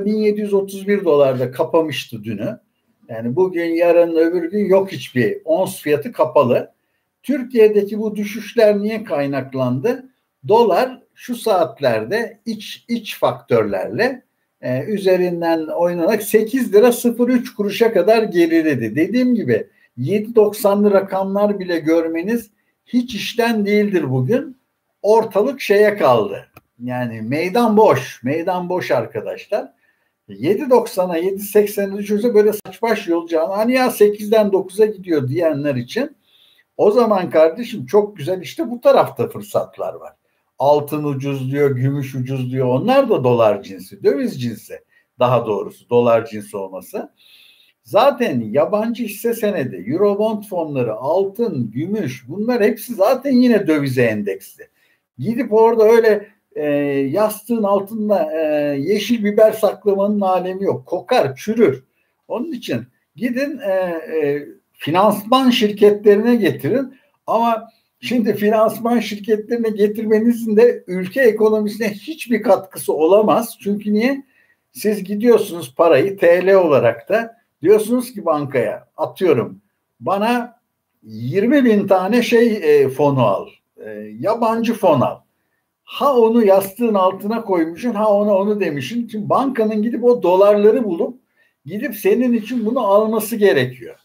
1731 0.01 1.05
dolarda 1.05 1.51
kapamıştı 1.51 2.25
dünü. 2.25 2.61
Yani 3.09 3.37
bugün, 3.37 3.75
yarın, 3.75 4.17
öbür 4.17 4.51
gün 4.51 4.65
yok 4.65 4.93
hiçbir. 4.93 5.39
Ons 5.45 5.81
fiyatı 5.81 6.13
kapalı. 6.13 6.75
Türkiye'deki 7.23 7.99
bu 7.99 8.17
düşüşler 8.17 8.79
niye 8.79 9.05
kaynaklandı? 9.05 10.11
Dolar 10.49 11.03
şu 11.15 11.37
saatlerde 11.37 12.41
iç 12.47 12.85
iç 12.89 13.19
faktörlerle 13.19 14.23
e, 14.63 14.85
üzerinden 14.85 15.67
oynanarak 15.67 16.23
8 16.23 16.73
lira 16.75 16.91
03 17.27 17.55
kuruşa 17.55 17.93
kadar 17.93 18.23
geriledi. 18.23 18.97
Dediğim 18.97 19.35
gibi 19.35 19.67
7.90'lı 19.99 20.91
rakamlar 20.91 21.59
bile 21.59 21.79
görmeniz 21.79 22.51
hiç 22.87 23.15
işten 23.15 23.67
değildir 23.67 24.11
bugün. 24.11 24.57
Ortalık 25.03 25.61
şeye 25.61 25.97
kaldı. 25.97 26.47
Yani 26.79 27.23
meydan 27.23 27.77
boş. 27.77 28.23
Meydan 28.23 28.69
boş 28.69 28.91
arkadaşlar. 28.91 29.73
7.90'a 30.29 31.19
7.80'e 31.19 31.99
düşürse 31.99 32.35
böyle 32.35 32.53
saç 32.53 32.83
baş 32.83 33.09
yolacağını 33.09 33.53
hani 33.53 33.73
ya 33.73 33.87
8'den 33.87 34.47
9'a 34.47 34.87
gidiyor 34.87 35.29
diyenler 35.29 35.75
için 35.75 36.17
o 36.77 36.91
zaman 36.91 37.31
kardeşim 37.31 37.87
çok 37.87 38.17
güzel 38.17 38.41
işte 38.41 38.71
bu 38.71 38.81
tarafta 38.81 39.29
fırsatlar 39.29 39.95
var. 39.95 40.13
Altın 40.61 41.05
ucuz 41.05 41.53
diyor, 41.53 41.77
gümüş 41.77 42.15
ucuz 42.15 42.53
diyor. 42.53 42.67
Onlar 42.67 43.11
da 43.11 43.25
dolar 43.25 43.63
cinsi, 43.63 44.05
döviz 44.05 44.43
cinsi. 44.43 44.81
Daha 45.19 45.47
doğrusu 45.47 45.91
dolar 45.91 46.27
cinsi 46.27 46.57
olması. 46.57 47.13
Zaten 47.83 48.41
yabancı 48.41 49.05
hisse 49.05 49.35
senedi, 49.35 49.85
Eurobond 49.87 50.43
fonları, 50.43 50.95
altın, 50.95 51.71
gümüş 51.71 52.29
bunlar 52.29 52.63
hepsi 52.63 52.95
zaten 52.95 53.33
yine 53.33 53.67
dövize 53.67 54.03
endeksli. 54.03 54.69
Gidip 55.19 55.53
orada 55.53 55.85
öyle 55.85 56.27
e, 56.53 56.65
yastığın 57.11 57.63
altında 57.63 58.29
e, 58.33 58.41
yeşil 58.81 59.25
biber 59.25 59.53
saklamanın 59.53 60.21
alemi 60.21 60.65
yok. 60.65 60.87
Kokar, 60.87 61.37
çürür. 61.37 61.85
Onun 62.29 62.53
için 62.53 62.87
gidin 63.17 63.59
e, 63.59 63.71
e, 63.71 64.49
finansman 64.73 65.51
şirketlerine 65.51 66.37
getirin 66.37 66.95
ama 67.27 67.69
şimdi 68.01 68.35
finansman 68.35 69.01
şirketlerine 69.01 69.71
getirmenizin 69.71 70.57
de 70.57 70.85
ülke 70.87 71.23
ekonomisine 71.23 71.91
hiçbir 71.91 72.43
katkısı 72.43 72.93
olamaz. 72.93 73.59
Çünkü 73.61 73.93
niye? 73.93 74.25
Siz 74.73 75.05
gidiyorsunuz 75.05 75.75
parayı 75.75 76.19
TL 76.19 76.55
olarak 76.55 77.09
da 77.09 77.41
Diyorsunuz 77.63 78.13
ki 78.13 78.25
bankaya 78.25 78.89
atıyorum 78.97 79.61
bana 80.01 80.61
20 81.03 81.65
bin 81.65 81.87
tane 81.87 82.23
şey 82.23 82.57
e, 82.57 82.89
fonu 82.89 83.21
al. 83.21 83.49
E, 83.77 83.91
yabancı 84.21 84.75
fon 84.75 85.01
al. 85.01 85.21
Ha 85.85 86.17
onu 86.17 86.45
yastığın 86.45 86.95
altına 86.95 87.43
koymuşsun 87.43 87.91
ha 87.95 88.13
ona 88.13 88.35
onu 88.35 88.61
demişsin. 88.61 89.09
Şimdi 89.09 89.29
bankanın 89.29 89.83
gidip 89.83 90.05
o 90.05 90.23
dolarları 90.23 90.85
bulup 90.85 91.21
gidip 91.65 91.97
senin 91.97 92.33
için 92.33 92.67
bunu 92.67 92.81
alması 92.81 93.37
gerekiyor. 93.37 93.97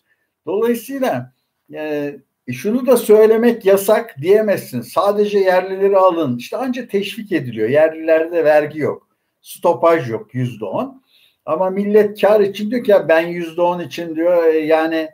Dolayısıyla 0.45 1.33
e, 1.73 2.15
şunu 2.53 2.87
da 2.87 2.97
söylemek 2.97 3.65
yasak 3.65 4.15
diyemezsin. 4.21 4.81
Sadece 4.81 5.39
yerlileri 5.39 5.97
alın. 5.97 6.37
İşte 6.37 6.57
ancak 6.57 6.89
teşvik 6.89 7.31
ediliyor. 7.31 7.69
Yerlilerde 7.69 8.45
vergi 8.45 8.79
yok. 8.79 9.07
Stopaj 9.41 10.09
yok 10.09 10.35
yüzde 10.35 10.65
on. 10.65 11.03
Ama 11.45 11.69
millet 11.69 12.21
kar 12.21 12.39
için 12.39 12.71
diyor 12.71 12.83
ki 12.83 12.91
ya 12.91 13.09
ben 13.09 13.27
yüzde 13.27 13.61
on 13.61 13.79
için 13.79 14.15
diyor 14.15 14.43
e, 14.43 14.57
yani 14.57 15.09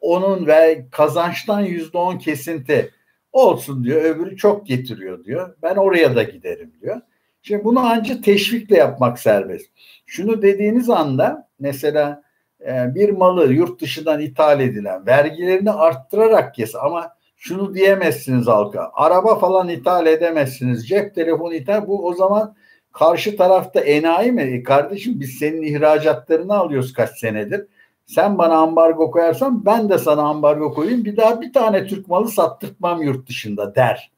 onun 0.00 0.46
ve 0.46 0.86
kazançtan 0.90 1.60
yüzde 1.60 1.98
on 1.98 2.18
kesinti 2.18 2.90
olsun 3.32 3.84
diyor. 3.84 4.02
Öbürü 4.02 4.36
çok 4.36 4.66
getiriyor 4.66 5.24
diyor. 5.24 5.56
Ben 5.62 5.76
oraya 5.76 6.16
da 6.16 6.22
giderim 6.22 6.72
diyor. 6.80 7.00
Şimdi 7.42 7.64
bunu 7.64 7.80
ancak 7.80 8.24
teşvikle 8.24 8.76
yapmak 8.76 9.18
serbest. 9.18 9.66
Şunu 10.06 10.42
dediğiniz 10.42 10.90
anda 10.90 11.48
mesela 11.58 12.10
e, 12.10 12.25
bir 12.66 13.10
malı 13.10 13.52
yurt 13.52 13.80
dışından 13.80 14.20
ithal 14.20 14.60
edilen 14.60 15.06
vergilerini 15.06 15.70
arttırarak 15.70 16.54
kes 16.54 16.74
ama 16.74 17.12
şunu 17.36 17.74
diyemezsiniz 17.74 18.46
halka. 18.46 18.90
Araba 18.94 19.38
falan 19.38 19.68
ithal 19.68 20.06
edemezsiniz. 20.06 20.88
Cep 20.88 21.14
telefonu 21.14 21.54
ithal 21.54 21.86
bu 21.86 22.06
o 22.06 22.14
zaman 22.14 22.54
Karşı 22.98 23.36
tarafta 23.36 23.80
enayi 23.80 24.32
mi? 24.32 24.42
E 24.42 24.62
kardeşim 24.62 25.20
biz 25.20 25.30
senin 25.30 25.62
ihracatlarını 25.62 26.54
alıyoruz 26.54 26.92
kaç 26.92 27.18
senedir. 27.18 27.66
Sen 28.06 28.38
bana 28.38 28.54
ambargo 28.54 29.10
koyarsan 29.10 29.66
ben 29.66 29.88
de 29.88 29.98
sana 29.98 30.22
ambargo 30.22 30.74
koyayım. 30.74 31.04
Bir 31.04 31.16
daha 31.16 31.40
bir 31.40 31.52
tane 31.52 31.86
Türk 31.86 32.08
malı 32.08 32.28
sattırtmam 32.28 33.02
yurt 33.02 33.28
dışında 33.28 33.74
der. 33.74 34.12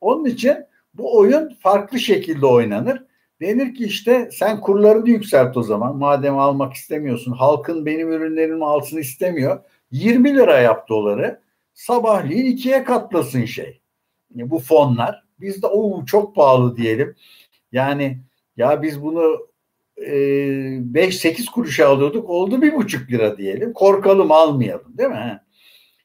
Onun 0.00 0.24
için 0.24 0.56
bu 0.94 1.18
oyun 1.18 1.56
farklı 1.60 1.98
şekilde 1.98 2.46
oynanır. 2.46 3.04
Denir 3.40 3.74
ki 3.74 3.84
işte 3.84 4.28
sen 4.32 4.60
kurlarını 4.60 5.08
yükselt 5.08 5.56
o 5.56 5.62
zaman. 5.62 5.96
Madem 5.96 6.38
almak 6.38 6.74
istemiyorsun. 6.74 7.32
Halkın 7.32 7.86
benim 7.86 8.12
ürünlerimi 8.12 8.64
alsın 8.64 8.98
istemiyor. 8.98 9.60
20 9.90 10.34
lira 10.34 10.58
yap 10.58 10.88
doları. 10.88 11.40
Sabahleyin 11.74 12.46
ikiye 12.46 12.84
katlasın 12.84 13.44
şey. 13.44 13.80
Bu 14.30 14.58
fonlar. 14.58 15.24
Biz 15.40 15.62
de 15.62 15.66
o 15.66 16.04
çok 16.04 16.34
pahalı 16.34 16.76
diyelim. 16.76 17.16
Yani 17.72 18.18
ya 18.56 18.82
biz 18.82 19.02
bunu 19.02 19.48
5-8 19.98 21.42
e, 21.42 21.44
kuruşa 21.54 21.88
alıyorduk 21.88 22.30
oldu 22.30 22.62
bir 22.62 22.74
buçuk 22.74 23.10
lira 23.10 23.38
diyelim. 23.38 23.72
Korkalım 23.72 24.32
almayalım 24.32 24.98
değil 24.98 25.10
mi? 25.10 25.42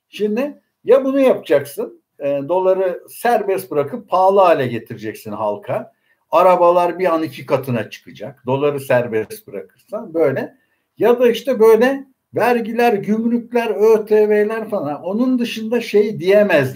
Şimdi 0.10 0.62
ya 0.84 1.06
bunu 1.06 1.20
yapacaksın 1.20 2.02
e, 2.20 2.42
doları 2.48 3.04
serbest 3.10 3.72
bırakıp 3.72 4.10
pahalı 4.10 4.40
hale 4.40 4.68
getireceksin 4.68 5.32
halka. 5.32 5.94
Arabalar 6.34 7.00
bir 7.00 7.14
an 7.14 7.24
iki 7.24 7.46
katına 7.46 7.90
çıkacak. 7.90 8.44
Doları 8.46 8.80
serbest 8.80 9.48
bırakırsan 9.48 10.14
böyle. 10.14 10.56
Ya 10.98 11.20
da 11.20 11.32
işte 11.32 11.60
böyle 11.60 12.06
vergiler, 12.36 12.94
gümrükler, 12.94 13.70
ÖTV'ler 13.70 14.70
falan. 14.70 15.04
Onun 15.04 15.40
dışında 15.40 15.82
şey 15.82 16.20
diyemez. 16.20 16.76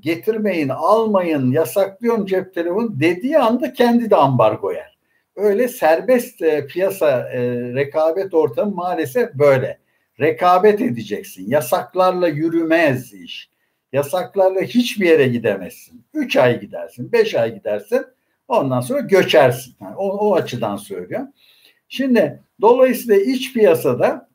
Getirmeyin, 0.00 0.68
almayın, 0.68 1.52
yasaklıyorum 1.52 2.26
cep 2.26 2.54
telefonu 2.54 3.00
dediği 3.00 3.38
anda 3.38 3.72
kendi 3.72 4.10
de 4.10 4.16
ambargo. 4.16 4.72
Öyle 5.36 5.68
serbest 5.68 6.42
e, 6.42 6.66
piyasa 6.66 7.30
e, 7.32 7.40
rekabet 7.74 8.34
ortamı 8.34 8.74
maalesef 8.74 9.34
böyle. 9.34 9.78
Rekabet 10.20 10.80
edeceksin. 10.80 11.50
Yasaklarla 11.50 12.28
yürümez 12.28 13.12
iş. 13.14 13.50
Yasaklarla 13.92 14.60
hiçbir 14.60 15.06
yere 15.06 15.28
gidemezsin. 15.28 16.04
Üç 16.14 16.36
ay 16.36 16.60
gidersin, 16.60 17.12
beş 17.12 17.34
ay 17.34 17.54
gidersin. 17.54 18.06
Ondan 18.50 18.80
sonra 18.80 19.00
göçersin. 19.00 19.74
Yani 19.80 19.96
o, 19.96 20.08
o 20.08 20.34
açıdan 20.34 20.76
söylüyorum. 20.76 21.28
Şimdi 21.88 22.42
dolayısıyla 22.60 23.16
iç 23.16 23.52
piyasada 23.52 24.28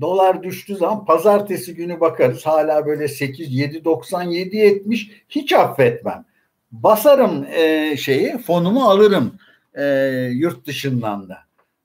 dolar 0.00 0.42
düştüğü 0.42 0.76
zaman 0.76 1.04
pazartesi 1.04 1.74
günü 1.74 2.00
bakarız 2.00 2.46
hala 2.46 2.86
böyle 2.86 3.08
8 3.08 3.54
7 3.54 3.84
97 3.84 4.56
70 4.56 5.10
hiç 5.28 5.52
affetmem. 5.52 6.24
Basarım 6.72 7.44
e, 7.44 7.96
şeyi 7.96 8.38
fonumu 8.38 8.84
alırım 8.84 9.38
e, 9.74 9.84
yurt 10.32 10.66
dışından 10.66 11.28
da. 11.28 11.38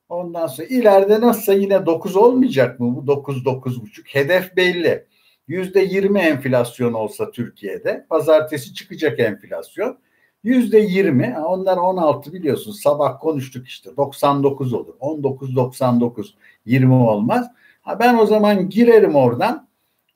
Ondan 0.08 0.46
sonra 0.46 0.66
ileride 0.66 1.20
nasılsa 1.20 1.52
yine 1.52 1.86
9 1.86 2.16
olmayacak 2.16 2.80
mı 2.80 2.96
bu 2.96 3.06
9 3.06 3.36
9,5 3.36 4.02
hedef 4.04 4.56
belli. 4.56 5.04
Yüzde 5.48 5.80
20 5.80 6.18
enflasyon 6.20 6.92
olsa 6.92 7.30
Türkiye'de 7.30 8.06
pazartesi 8.10 8.74
çıkacak 8.74 9.20
enflasyon. 9.20 9.98
Yüzde 10.44 10.78
20 10.78 11.36
onlar 11.46 11.76
16 11.76 12.32
biliyorsun 12.32 12.72
sabah 12.72 13.20
konuştuk 13.20 13.66
işte 13.66 13.96
99 13.96 14.72
olur 14.72 14.94
19 15.00 15.56
99 15.56 16.34
20 16.66 16.94
olmaz. 16.94 17.50
Ha 17.80 17.98
ben 18.00 18.18
o 18.18 18.26
zaman 18.26 18.68
girerim 18.68 19.14
oradan 19.14 19.68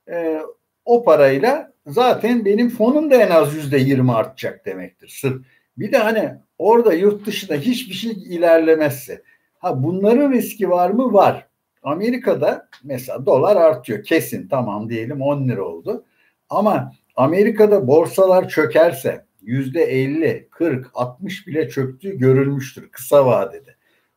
e, 0.09 0.41
o 0.85 1.03
parayla 1.03 1.73
zaten 1.87 2.45
benim 2.45 2.69
fonum 2.69 3.11
da 3.11 3.15
en 3.15 3.29
az 3.29 3.55
yüzde 3.55 3.77
20 3.77 4.11
artacak 4.11 4.65
demektir. 4.65 5.07
Sırf 5.21 5.41
bir 5.77 5.91
de 5.91 5.97
hani 5.97 6.33
orada 6.57 6.93
yurt 6.93 7.25
dışında 7.25 7.55
hiçbir 7.55 7.93
şey 7.93 8.11
ilerlemezse 8.11 9.21
ha 9.59 9.83
bunların 9.83 10.31
riski 10.31 10.69
var 10.69 10.89
mı? 10.89 11.13
Var. 11.13 11.47
Amerika'da 11.83 12.69
mesela 12.83 13.25
dolar 13.25 13.55
artıyor 13.55 14.03
kesin 14.03 14.47
tamam 14.47 14.89
diyelim 14.89 15.21
10 15.21 15.47
lira 15.47 15.63
oldu. 15.63 16.05
Ama 16.49 16.93
Amerika'da 17.15 17.87
borsalar 17.87 18.49
çökerse 18.49 19.25
yüzde 19.43 19.83
50, 19.83 20.47
40, 20.51 20.91
60 20.93 21.47
bile 21.47 21.69
çöktüğü 21.69 22.17
görülmüştür 22.17 22.89
kısa 22.89 23.25
vadede. 23.25 23.75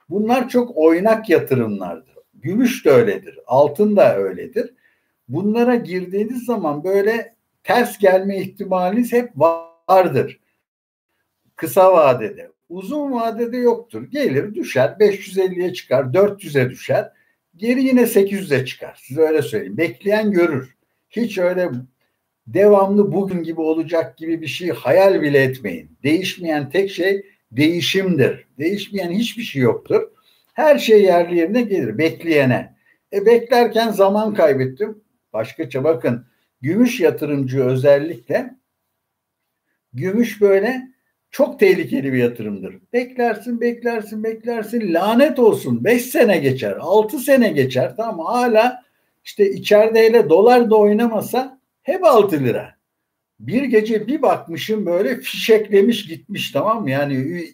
Bunlar 0.08 0.48
çok 0.48 0.76
oynak 0.76 1.30
yatırımlardır. 1.30 2.16
Gümüş 2.34 2.84
de 2.84 2.90
öyledir, 2.90 3.38
altın 3.46 3.96
da 3.96 4.16
öyledir. 4.16 4.74
Bunlara 5.28 5.74
girdiğiniz 5.74 6.44
zaman 6.44 6.84
böyle 6.84 7.34
ters 7.64 7.98
gelme 7.98 8.40
ihtimaliniz 8.40 9.12
hep 9.12 9.30
vardır. 9.88 10.40
Kısa 11.56 11.92
vadede. 11.92 12.50
Uzun 12.68 13.12
vadede 13.12 13.56
yoktur. 13.56 14.02
Gelir 14.02 14.54
düşer 14.54 14.96
550'ye 15.00 15.72
çıkar 15.72 16.04
400'e 16.04 16.70
düşer. 16.70 17.12
Geri 17.56 17.84
yine 17.84 18.02
800'e 18.02 18.64
çıkar. 18.64 19.00
Size 19.02 19.20
öyle 19.20 19.42
söyleyeyim. 19.42 19.76
Bekleyen 19.76 20.30
görür. 20.30 20.76
Hiç 21.10 21.38
öyle 21.38 21.70
devamlı 22.46 23.12
bugün 23.12 23.42
gibi 23.42 23.60
olacak 23.60 24.16
gibi 24.16 24.40
bir 24.40 24.46
şey 24.46 24.68
hayal 24.68 25.22
bile 25.22 25.42
etmeyin. 25.42 25.90
Değişmeyen 26.02 26.70
tek 26.70 26.90
şey 26.90 27.26
değişimdir. 27.52 28.46
Değişmeyen 28.58 29.10
hiçbir 29.10 29.42
şey 29.42 29.62
yoktur. 29.62 30.02
Her 30.54 30.78
şey 30.78 31.02
yerli 31.02 31.38
yerine 31.38 31.62
gelir 31.62 31.98
bekleyene. 31.98 32.76
E 33.12 33.26
beklerken 33.26 33.90
zaman 33.90 34.34
kaybettim. 34.34 35.02
Başkaça 35.32 35.84
bakın 35.84 36.26
gümüş 36.60 37.00
yatırımcı 37.00 37.64
özellikle 37.64 38.54
gümüş 39.92 40.40
böyle 40.40 40.82
çok 41.30 41.60
tehlikeli 41.60 42.12
bir 42.12 42.18
yatırımdır. 42.18 42.78
Beklersin, 42.92 43.60
beklersin, 43.60 44.24
beklersin. 44.24 44.94
Lanet 44.94 45.38
olsun. 45.38 45.84
5 45.84 46.02
sene 46.02 46.38
geçer, 46.38 46.76
6 46.80 47.18
sene 47.18 47.48
geçer. 47.48 47.94
Tamam 47.96 48.26
hala 48.26 48.82
işte 49.24 49.50
içeride 49.50 50.00
hele 50.00 50.28
dolar 50.28 50.70
da 50.70 50.76
oynamasa 50.76 51.55
hep 51.86 52.04
6 52.04 52.44
lira. 52.44 52.74
Bir 53.40 53.62
gece 53.62 54.06
bir 54.06 54.22
bakmışım 54.22 54.86
böyle 54.86 55.20
fişeklemiş 55.20 56.06
gitmiş 56.06 56.50
tamam 56.52 56.82
mı? 56.82 56.90
Yani 56.90 57.46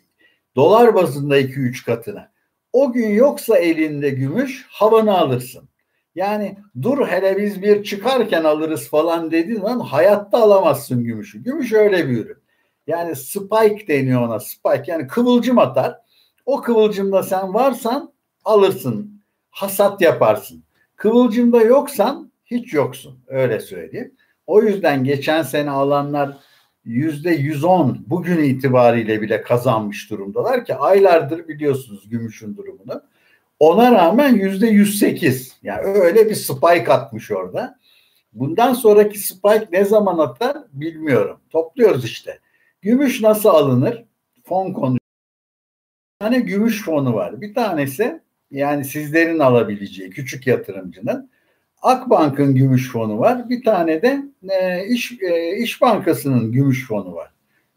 dolar 0.57 0.95
bazında 0.95 1.41
2-3 1.41 1.85
katına. 1.85 2.33
O 2.73 2.93
gün 2.93 3.09
yoksa 3.09 3.59
elinde 3.59 4.11
gümüş 4.11 4.67
havanı 4.69 5.19
alırsın. 5.19 5.69
Yani 6.15 6.59
dur 6.83 7.07
hele 7.07 7.37
biz 7.39 7.63
bir 7.63 7.85
çıkarken 7.85 8.45
alırız 8.45 8.89
falan 8.89 9.31
dediğin 9.31 9.61
zaman 9.61 9.81
hayatta 9.81 10.39
alamazsın 10.43 11.05
gümüşü. 11.05 11.43
Gümüş 11.43 11.73
öyle 11.73 12.09
bir 12.09 12.17
ürün. 12.17 12.39
Yani 12.87 13.17
spike 13.17 13.87
deniyor 13.89 14.23
ona 14.23 14.41
spike 14.41 14.85
yani 14.87 15.07
kıvılcım 15.07 15.59
atar. 15.59 15.99
O 16.47 16.61
kıvılcımda 16.61 17.23
sen 17.23 17.55
varsan 17.55 18.13
alırsın. 18.45 19.23
Hasat 19.51 20.01
yaparsın. 20.01 20.65
Kıvılcımda 20.97 21.63
yoksan 21.63 22.33
hiç 22.45 22.75
yoksun. 22.75 23.21
Öyle 23.27 23.61
söyleyeyim. 23.61 24.15
O 24.47 24.63
yüzden 24.63 25.05
geçen 25.05 25.43
sene 25.43 25.71
alanlar 25.71 26.37
yüzde 26.85 27.31
110 27.31 28.05
bugün 28.07 28.39
itibariyle 28.39 29.23
bile 29.23 29.43
kazanmış 29.43 30.11
durumdalar 30.11 30.65
ki 30.65 30.75
aylardır 30.75 31.49
biliyorsunuz 31.49 32.09
gümüşün 32.09 32.57
durumunu. 32.57 33.03
Ona 33.59 33.93
rağmen 33.93 34.35
yüzde 34.35 34.67
108 34.67 35.57
yani 35.63 35.83
öyle 35.83 36.31
bir 36.31 36.35
spike 36.35 36.93
atmış 36.93 37.31
orada. 37.31 37.79
Bundan 38.33 38.75
sonraki 38.75 39.19
spike 39.19 39.69
ne 39.73 39.85
zaman 39.85 40.19
atar 40.19 40.57
bilmiyorum. 40.73 41.41
Topluyoruz 41.51 42.05
işte. 42.05 42.39
Gümüş 42.83 43.21
nasıl 43.21 43.49
alınır? 43.49 44.05
Fon 44.45 44.73
konu. 44.73 44.95
Bir 44.95 46.27
tane 46.27 46.41
gümüş 46.41 46.85
fonu 46.85 47.15
var. 47.15 47.41
Bir 47.41 47.55
tanesi 47.55 48.21
yani 48.51 48.85
sizlerin 48.85 49.39
alabileceği 49.39 50.11
küçük 50.11 50.47
yatırımcının 50.47 51.31
Akbank'ın 51.83 52.55
gümüş 52.55 52.93
fonu 52.93 53.19
var. 53.19 53.49
Bir 53.49 53.65
tane 53.65 54.03
de 54.03 54.23
e, 54.49 54.87
İş, 54.87 55.13
e, 55.23 55.57
İş 55.57 55.81
Bankası'nın 55.83 56.53
gümüş 56.53 56.87
fonu 56.89 57.15
var. 57.15 57.33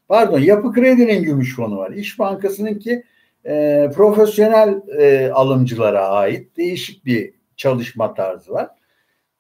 Pardon 0.08 0.40
Yapı 0.40 0.74
Kredi'nin 0.74 1.24
gümüş 1.24 1.56
fonu 1.56 1.78
var. 1.78 1.92
İş 1.92 2.20
Bankası'nın 2.20 2.74
ki 2.80 3.04
e, 3.46 3.90
profesyonel 3.96 4.82
e, 5.00 5.32
alımcılara 5.32 6.08
ait 6.08 6.58
değişik 6.58 7.06
bir 7.06 7.34
çalışma 7.58 8.14
tarzı 8.14 8.54
var. 8.54 8.70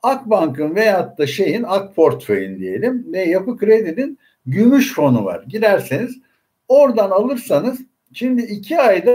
Akbank'ın 0.03 0.75
veyahut 0.75 1.17
da 1.17 1.27
şeyin 1.27 1.63
Ak 1.63 1.95
Portföy'ün 1.95 2.59
diyelim 2.59 3.13
ve 3.13 3.23
Yapı 3.23 3.57
Kredi'nin 3.57 4.19
gümüş 4.45 4.93
fonu 4.93 5.25
var. 5.25 5.43
Giderseniz 5.47 6.17
oradan 6.67 7.11
alırsanız 7.11 7.81
şimdi 8.13 8.41
iki 8.41 8.79
ayda 8.79 9.11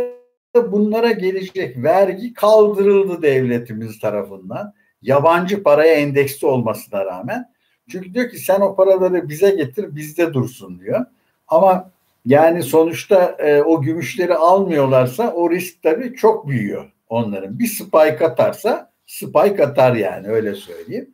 bunlara 0.54 1.12
gelecek 1.12 1.82
vergi 1.82 2.34
kaldırıldı 2.34 3.22
devletimiz 3.22 3.98
tarafından. 3.98 4.74
Yabancı 5.02 5.62
paraya 5.62 5.94
endeksli 5.94 6.46
olmasına 6.46 7.04
rağmen. 7.04 7.52
Çünkü 7.88 8.14
diyor 8.14 8.30
ki 8.30 8.38
sen 8.38 8.60
o 8.60 8.76
paraları 8.76 9.28
bize 9.28 9.50
getir 9.50 9.96
bizde 9.96 10.34
dursun 10.34 10.80
diyor. 10.80 11.06
Ama 11.48 11.90
yani 12.26 12.62
sonuçta 12.62 13.36
e, 13.38 13.62
o 13.62 13.82
gümüşleri 13.82 14.34
almıyorlarsa 14.34 15.32
o 15.32 15.50
risk 15.50 15.82
tabii 15.82 16.16
çok 16.16 16.48
büyüyor 16.48 16.92
onların. 17.08 17.58
Bir 17.58 17.66
spike 17.66 18.26
atarsa 18.26 18.92
spike 19.06 19.66
atar 19.66 19.94
yani 19.94 20.28
öyle 20.28 20.54
söyleyeyim. 20.54 21.10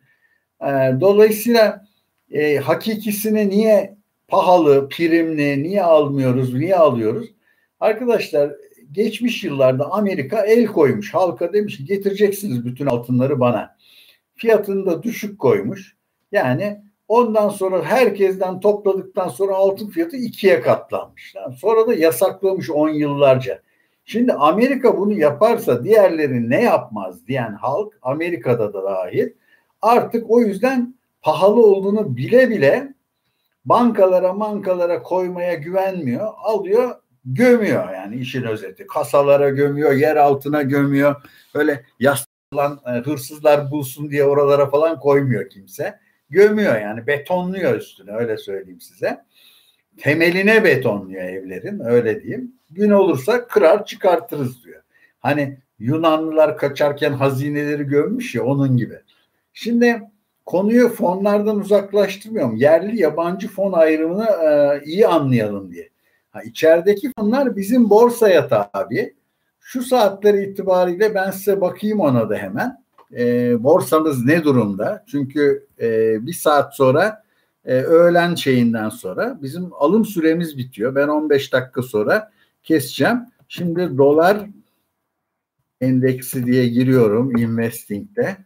E, 0.61 0.67
dolayısıyla 1.01 1.85
e, 2.31 2.57
hakikisini 2.57 3.49
niye 3.49 3.97
pahalı, 4.27 4.89
primli 4.89 5.63
niye 5.63 5.83
almıyoruz, 5.83 6.53
niye 6.53 6.75
alıyoruz? 6.75 7.27
Arkadaşlar 7.79 8.51
geçmiş 8.91 9.43
yıllarda 9.43 9.91
Amerika 9.91 10.45
el 10.45 10.65
koymuş. 10.65 11.13
Halka 11.13 11.53
demiş 11.53 11.77
ki 11.77 11.85
getireceksiniz 11.85 12.65
bütün 12.65 12.85
altınları 12.85 13.39
bana. 13.39 13.76
Fiyatını 14.37 14.85
da 14.85 15.03
düşük 15.03 15.39
koymuş. 15.39 15.95
Yani 16.31 16.81
ondan 17.07 17.49
sonra 17.49 17.83
herkesten 17.83 18.59
topladıktan 18.59 19.27
sonra 19.27 19.55
altın 19.55 19.87
fiyatı 19.87 20.17
ikiye 20.17 20.61
katlanmış. 20.61 21.35
Sonra 21.57 21.87
da 21.87 21.93
yasaklamış 21.93 22.69
on 22.69 22.89
yıllarca. 22.89 23.61
Şimdi 24.05 24.33
Amerika 24.33 24.97
bunu 24.97 25.13
yaparsa 25.13 25.83
diğerleri 25.83 26.49
ne 26.49 26.63
yapmaz 26.63 27.27
diyen 27.27 27.53
halk 27.53 27.99
Amerika'da 28.01 28.73
da 28.73 28.83
dahil 28.83 29.29
artık 29.81 30.31
o 30.31 30.41
yüzden 30.41 30.95
pahalı 31.21 31.65
olduğunu 31.65 32.17
bile 32.17 32.49
bile 32.49 32.93
bankalara 33.65 34.33
mankalara 34.33 35.03
koymaya 35.03 35.53
güvenmiyor. 35.53 36.27
Alıyor 36.37 36.95
gömüyor 37.25 37.93
yani 37.93 38.15
işin 38.15 38.43
özeti. 38.43 38.87
Kasalara 38.87 39.49
gömüyor, 39.49 39.91
yer 39.91 40.15
altına 40.15 40.61
gömüyor. 40.61 41.15
Öyle 41.53 41.85
yaslan 42.53 42.79
e, 42.85 42.89
hırsızlar 42.89 43.71
bulsun 43.71 44.09
diye 44.09 44.23
oralara 44.23 44.69
falan 44.69 44.99
koymuyor 44.99 45.49
kimse. 45.49 45.99
Gömüyor 46.29 46.81
yani 46.81 47.07
betonluyor 47.07 47.75
üstüne 47.75 48.11
öyle 48.11 48.37
söyleyeyim 48.37 48.81
size. 48.81 49.25
Temeline 49.97 50.63
betonluyor 50.63 51.23
evlerin 51.23 51.79
öyle 51.79 52.23
diyeyim. 52.23 52.51
Gün 52.71 52.91
olursa 52.91 53.47
kırar 53.47 53.85
çıkartırız 53.85 54.63
diyor. 54.65 54.81
Hani 55.19 55.57
Yunanlılar 55.79 56.57
kaçarken 56.57 57.11
hazineleri 57.13 57.83
gömmüş 57.83 58.35
ya 58.35 58.43
onun 58.43 58.77
gibi. 58.77 58.99
Şimdi 59.53 60.01
konuyu 60.45 60.89
fonlardan 60.89 61.59
uzaklaştırmıyorum. 61.59 62.55
Yerli 62.55 63.01
yabancı 63.01 63.47
fon 63.47 63.71
ayrımını 63.71 64.25
e, 64.25 64.81
iyi 64.85 65.07
anlayalım 65.07 65.71
diye. 65.71 65.89
Ha, 66.31 66.43
içerideki 66.43 67.11
fonlar 67.19 67.55
bizim 67.55 67.89
borsaya 67.89 68.47
tabi. 68.47 69.16
Şu 69.69 69.81
saatler 69.81 70.33
itibariyle 70.33 71.15
ben 71.15 71.31
size 71.31 71.61
bakayım 71.61 71.99
ona 71.99 72.29
da 72.29 72.35
hemen. 72.35 72.83
E, 73.17 73.63
borsamız 73.63 74.25
ne 74.25 74.43
durumda? 74.43 75.03
Çünkü 75.07 75.67
e, 75.81 76.17
bir 76.25 76.33
saat 76.33 76.75
sonra 76.75 77.23
e, 77.65 77.73
öğlen 77.73 78.35
şeyinden 78.35 78.89
sonra 78.89 79.39
bizim 79.41 79.73
alım 79.73 80.05
süremiz 80.05 80.57
bitiyor. 80.57 80.95
Ben 80.95 81.07
15 81.07 81.53
dakika 81.53 81.81
sonra 81.81 82.31
keseceğim. 82.63 83.19
Şimdi 83.47 83.97
dolar 83.97 84.45
endeksi 85.81 86.45
diye 86.45 86.67
giriyorum 86.67 87.37
investing'de. 87.37 88.37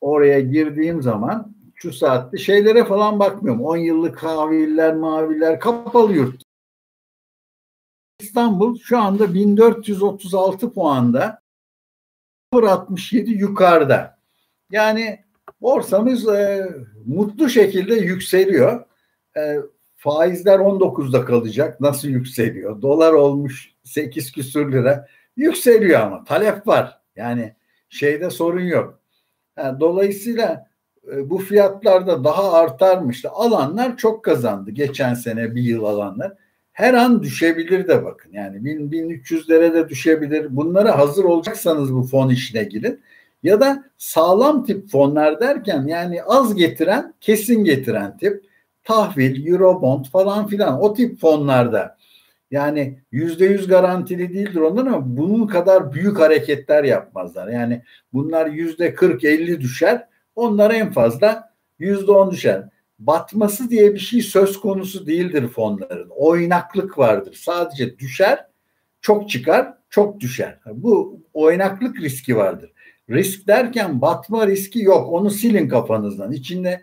Oraya 0.00 0.40
girdiğim 0.40 1.02
zaman 1.02 1.54
şu 1.74 1.92
saatte 1.92 2.38
şeylere 2.38 2.84
falan 2.84 3.18
bakmıyorum. 3.18 3.64
10 3.64 3.76
yıllık 3.76 4.18
kahviller, 4.18 4.94
maviler 4.94 5.60
kapalı 5.60 6.12
yurt. 6.12 6.51
İstanbul 8.32 8.78
şu 8.78 8.98
anda 8.98 9.34
1436 9.34 10.72
puanda 10.72 11.42
0.67 12.54 13.30
yukarıda. 13.30 14.18
Yani 14.70 15.24
borsamız 15.60 16.28
e, 16.28 16.68
mutlu 17.06 17.48
şekilde 17.48 17.94
yükseliyor. 17.94 18.84
E, 19.36 19.56
faizler 19.96 20.58
19'da 20.58 21.24
kalacak. 21.24 21.80
Nasıl 21.80 22.08
yükseliyor? 22.08 22.82
Dolar 22.82 23.12
olmuş 23.12 23.74
8 23.84 24.32
küsür 24.32 24.72
lira. 24.72 25.06
Yükseliyor 25.36 26.00
ama 26.00 26.24
talep 26.24 26.66
var. 26.66 27.00
Yani 27.16 27.54
şeyde 27.88 28.30
sorun 28.30 28.64
yok. 28.64 29.00
Yani 29.58 29.80
dolayısıyla 29.80 30.66
e, 31.12 31.30
bu 31.30 31.38
fiyatlarda 31.38 32.24
daha 32.24 32.52
artarmış. 32.52 33.24
Alanlar 33.24 33.96
çok 33.96 34.24
kazandı. 34.24 34.70
Geçen 34.70 35.14
sene 35.14 35.54
bir 35.54 35.62
yıl 35.62 35.84
alanlar. 35.84 36.41
Her 36.72 36.94
an 36.94 37.22
düşebilir 37.22 37.88
de 37.88 38.04
bakın. 38.04 38.32
Yani 38.32 38.56
1300'lere 38.56 39.74
de 39.74 39.88
düşebilir. 39.88 40.56
Bunlara 40.56 40.98
hazır 40.98 41.24
olacaksanız 41.24 41.94
bu 41.94 42.02
fon 42.02 42.28
işine 42.28 42.64
girin. 42.64 43.00
Ya 43.42 43.60
da 43.60 43.84
sağlam 43.98 44.64
tip 44.64 44.88
fonlar 44.88 45.40
derken 45.40 45.86
yani 45.86 46.22
az 46.22 46.54
getiren, 46.54 47.14
kesin 47.20 47.64
getiren 47.64 48.16
tip 48.16 48.44
tahvil, 48.84 49.46
eurobond 49.46 50.04
falan 50.04 50.46
filan 50.46 50.80
o 50.80 50.94
tip 50.94 51.20
fonlarda 51.20 51.96
yani 52.50 52.98
yüzde 53.12 53.44
yüz 53.44 53.68
garantili 53.68 54.34
değildir 54.34 54.60
onlar 54.60 54.86
ama 54.86 55.16
bunun 55.16 55.46
kadar 55.46 55.92
büyük 55.92 56.18
hareketler 56.20 56.84
yapmazlar. 56.84 57.48
Yani 57.48 57.82
bunlar 58.12 58.46
yüzde 58.46 58.94
kırk 58.94 59.24
elli 59.24 59.60
düşer. 59.60 60.06
Onlar 60.36 60.70
en 60.70 60.92
fazla 60.92 61.52
yüzde 61.78 62.12
on 62.12 62.30
düşer. 62.30 62.68
Batması 63.06 63.70
diye 63.70 63.94
bir 63.94 63.98
şey 63.98 64.22
söz 64.22 64.60
konusu 64.60 65.06
değildir 65.06 65.48
fonların. 65.48 66.08
Oynaklık 66.10 66.98
vardır. 66.98 67.34
Sadece 67.34 67.98
düşer, 67.98 68.46
çok 69.00 69.30
çıkar, 69.30 69.74
çok 69.90 70.20
düşer. 70.20 70.58
Bu 70.72 71.20
oynaklık 71.34 72.00
riski 72.00 72.36
vardır. 72.36 72.72
Risk 73.10 73.46
derken 73.46 74.00
batma 74.00 74.46
riski 74.46 74.82
yok. 74.82 75.12
Onu 75.12 75.30
silin 75.30 75.68
kafanızdan. 75.68 76.32
İçinde 76.32 76.82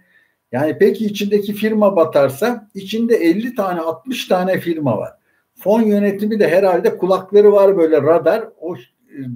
yani 0.52 0.78
peki 0.80 1.06
içindeki 1.06 1.54
firma 1.54 1.96
batarsa 1.96 2.70
içinde 2.74 3.16
50 3.16 3.56
tane 3.56 3.80
60 3.80 4.28
tane 4.28 4.60
firma 4.60 4.98
var. 4.98 5.12
Fon 5.56 5.82
yönetimi 5.82 6.40
de 6.40 6.50
herhalde 6.50 6.98
kulakları 6.98 7.52
var 7.52 7.78
böyle 7.78 8.02
radar. 8.02 8.50
O 8.62 8.76
e, 8.76 8.80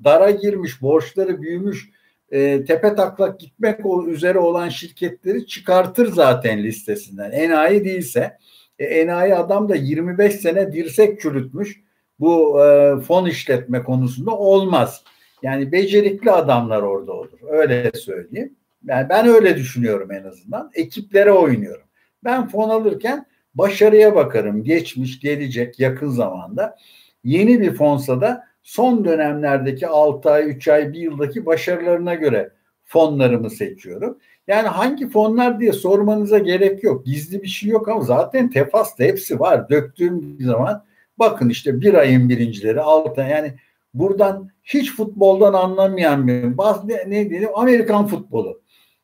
dara 0.04 0.32
girmiş, 0.32 0.82
borçları 0.82 1.42
büyümüş, 1.42 1.90
e, 2.34 2.66
tepe 2.66 2.96
taklak 2.96 3.40
gitmek 3.40 3.80
üzere 4.08 4.40
olan 4.40 4.70
şirketleri 4.70 5.48
çıkartır 5.48 6.08
zaten 6.14 6.64
listesinden. 6.64 7.32
Enayi 7.32 7.86
değilse. 7.86 8.38
E, 8.80 8.86
enayi 8.86 9.36
adam 9.36 9.70
da 9.70 9.76
25 9.76 10.34
sene 10.36 10.74
dirsek 10.74 11.22
çürütmüş 11.22 11.82
bu 12.20 12.66
e, 12.66 12.96
fon 13.00 13.26
işletme 13.26 13.84
konusunda 13.84 14.32
olmaz. 14.32 15.04
Yani 15.44 15.72
becerikli 15.72 16.32
adamlar 16.32 16.82
orada 16.82 17.14
olur. 17.14 17.40
Öyle 17.50 17.92
söyleyeyim. 17.96 18.56
Yani 18.86 19.10
ben 19.10 19.28
öyle 19.28 19.58
düşünüyorum 19.58 20.12
en 20.12 20.24
azından. 20.24 20.72
Ekiplere 20.74 21.32
oynuyorum. 21.32 21.86
Ben 22.24 22.48
fon 22.48 22.70
alırken 22.70 23.26
başarıya 23.56 24.16
bakarım. 24.16 24.64
Geçmiş, 24.64 25.20
gelecek, 25.20 25.80
yakın 25.80 26.10
zamanda. 26.10 26.78
Yeni 27.24 27.62
bir 27.62 27.74
fonsa 27.74 28.22
da 28.22 28.44
son 28.64 29.06
dönemlerdeki 29.06 29.88
6 29.88 30.30
ay, 30.30 30.50
3 30.50 30.68
ay, 30.68 30.94
1 30.94 31.00
yıldaki 31.00 31.46
başarılarına 31.46 32.14
göre 32.14 32.52
fonlarımı 32.86 33.50
seçiyorum. 33.50 34.18
Yani 34.48 34.68
hangi 34.68 35.10
fonlar 35.10 35.60
diye 35.60 35.74
sormanıza 35.74 36.38
gerek 36.38 36.84
yok. 36.84 37.06
Gizli 37.06 37.42
bir 37.42 37.48
şey 37.48 37.70
yok 37.70 37.90
ama 37.90 38.02
zaten 38.02 38.50
tefasta 38.50 39.04
hepsi 39.04 39.40
var. 39.40 39.70
Döktüğüm 39.70 40.38
zaman 40.40 40.84
bakın 41.20 41.50
işte 41.50 41.82
bir 41.82 41.94
ayın 41.94 42.30
birincileri 42.30 42.82
altı 42.82 43.22
yani 43.22 43.54
buradan 43.94 44.50
hiç 44.64 44.96
futboldan 44.96 45.54
anlamayan 45.54 46.28
bir 46.28 46.44
ne, 46.88 47.04
ne 47.08 47.30
diyelim 47.30 47.50
Amerikan 47.56 48.08
futbolu. 48.08 48.62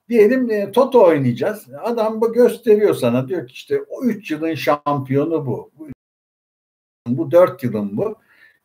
Diyelim 0.10 0.52
e, 0.52 0.72
Toto 0.72 1.04
oynayacağız. 1.04 1.68
Adam 1.84 2.22
bu 2.22 2.34
gösteriyor 2.34 2.94
sana 2.96 3.28
diyor 3.28 3.48
ki 3.48 3.54
işte 3.54 3.82
o 3.90 4.04
3 4.04 4.32
yılın 4.32 4.56
şampiyonu 4.56 5.46
bu. 5.46 5.72
Bu 7.08 7.32
4 7.32 7.64
yılın 7.64 7.98
bu. 7.98 8.16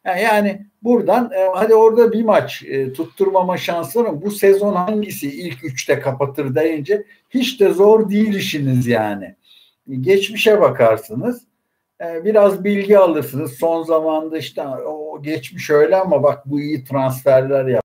Yani, 0.04 0.22
yani 0.22 0.66
buradan 0.82 1.30
e, 1.32 1.48
hadi 1.54 1.74
orada 1.74 2.12
bir 2.12 2.24
maç 2.24 2.62
e, 2.66 2.92
tutturmama 2.92 3.56
ama 3.96 4.22
bu 4.22 4.30
sezon 4.30 4.74
hangisi 4.74 5.40
ilk 5.40 5.64
üçte 5.64 6.00
kapatır 6.00 6.54
deyince 6.54 7.04
hiç 7.30 7.60
de 7.60 7.72
zor 7.72 8.10
değil 8.10 8.34
işiniz 8.34 8.86
yani. 8.86 9.34
Geçmişe 10.00 10.60
bakarsınız. 10.60 11.42
E, 12.00 12.24
biraz 12.24 12.64
bilgi 12.64 12.98
alırsınız. 12.98 13.52
Son 13.52 13.82
zamanda 13.82 14.38
işte 14.38 14.62
o 14.62 15.22
geçmiş 15.22 15.70
öyle 15.70 15.96
ama 15.96 16.22
bak 16.22 16.46
bu 16.46 16.60
iyi 16.60 16.84
transferler 16.84 17.66
yap. 17.66 17.84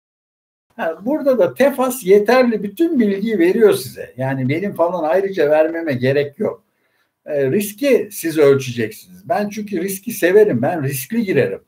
burada 1.00 1.38
da 1.38 1.54
Tefas 1.54 2.04
yeterli 2.04 2.62
bütün 2.62 3.00
bilgiyi 3.00 3.38
veriyor 3.38 3.74
size. 3.74 4.14
Yani 4.16 4.48
benim 4.48 4.74
falan 4.74 5.04
ayrıca 5.04 5.50
vermeme 5.50 5.92
gerek 5.92 6.38
yok. 6.38 6.64
E, 7.26 7.50
riski 7.50 8.09
siz 8.12 8.38
ölçeceksiniz. 8.38 9.28
Ben 9.28 9.48
çünkü 9.48 9.83
riski 9.83 10.12
severim. 10.12 10.62
Ben 10.62 10.83
riskli 10.83 11.24
girerim. 11.24 11.61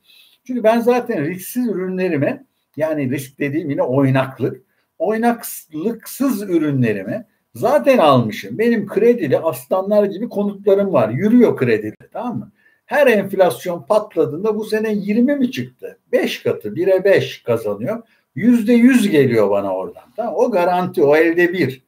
Çünkü 0.43 0.63
ben 0.63 0.79
zaten 0.79 1.25
risksiz 1.25 1.67
ürünlerimi 1.67 2.45
yani 2.77 3.09
risk 3.09 3.39
dediğim 3.39 3.69
yine 3.69 3.83
oynaklık, 3.83 4.61
oynaklıksız 4.99 6.41
ürünlerimi 6.41 7.25
zaten 7.55 7.97
almışım. 7.97 8.57
Benim 8.57 8.87
kredili 8.87 9.39
aslanlar 9.39 10.03
gibi 10.03 10.29
konutlarım 10.29 10.93
var. 10.93 11.09
Yürüyor 11.09 11.57
kredili 11.57 11.95
tamam 12.13 12.37
mı? 12.37 12.51
Her 12.85 13.07
enflasyon 13.07 13.81
patladığında 13.81 14.55
bu 14.55 14.63
sene 14.63 14.93
20 14.93 15.35
mi 15.35 15.51
çıktı? 15.51 15.99
5 16.11 16.43
katı 16.43 16.69
1'e 16.69 17.03
5 17.03 17.43
kazanıyor. 17.43 18.03
Yüzde 18.35 18.73
yüz 18.73 19.09
geliyor 19.09 19.49
bana 19.49 19.75
oradan. 19.75 20.03
Tamam 20.15 20.33
O 20.37 20.51
garanti 20.51 21.03
o 21.03 21.15
elde 21.15 21.53
bir. 21.53 21.83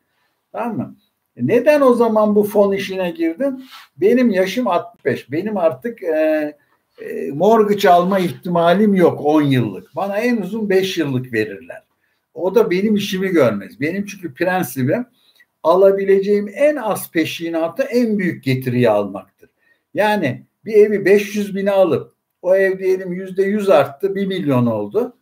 Tamam 0.51 0.77
mı? 0.77 0.95
Neden 1.37 1.81
o 1.81 1.93
zaman 1.93 2.35
bu 2.35 2.43
fon 2.43 2.73
işine 2.73 3.11
girdin? 3.11 3.65
Benim 3.97 4.29
yaşım 4.29 4.67
65. 4.67 5.31
Benim 5.31 5.57
artık 5.57 6.03
e, 6.03 6.57
e, 7.01 7.31
mortgage 7.31 7.89
alma 7.89 8.19
ihtimalim 8.19 8.95
yok 8.95 9.21
10 9.25 9.41
yıllık. 9.41 9.95
Bana 9.95 10.17
en 10.17 10.37
uzun 10.37 10.69
5 10.69 10.97
yıllık 10.97 11.33
verirler. 11.33 11.83
O 12.33 12.55
da 12.55 12.71
benim 12.71 12.95
işimi 12.95 13.29
görmez. 13.29 13.81
Benim 13.81 14.05
çünkü 14.05 14.33
prensibim 14.33 15.05
alabileceğim 15.63 16.49
en 16.55 16.75
az 16.75 17.11
peşinatı 17.11 17.83
en 17.83 18.19
büyük 18.19 18.43
getiriyi 18.43 18.89
almaktır. 18.89 19.49
Yani 19.93 20.43
bir 20.65 20.73
evi 20.73 21.05
500 21.05 21.55
bine 21.55 21.71
alıp 21.71 22.13
O 22.41 22.55
ev 22.55 22.79
diyelim 22.79 23.13
yüzde 23.13 23.43
yüz 23.43 23.69
arttı, 23.69 24.15
bir 24.15 24.25
milyon 24.25 24.65
oldu. 24.65 25.17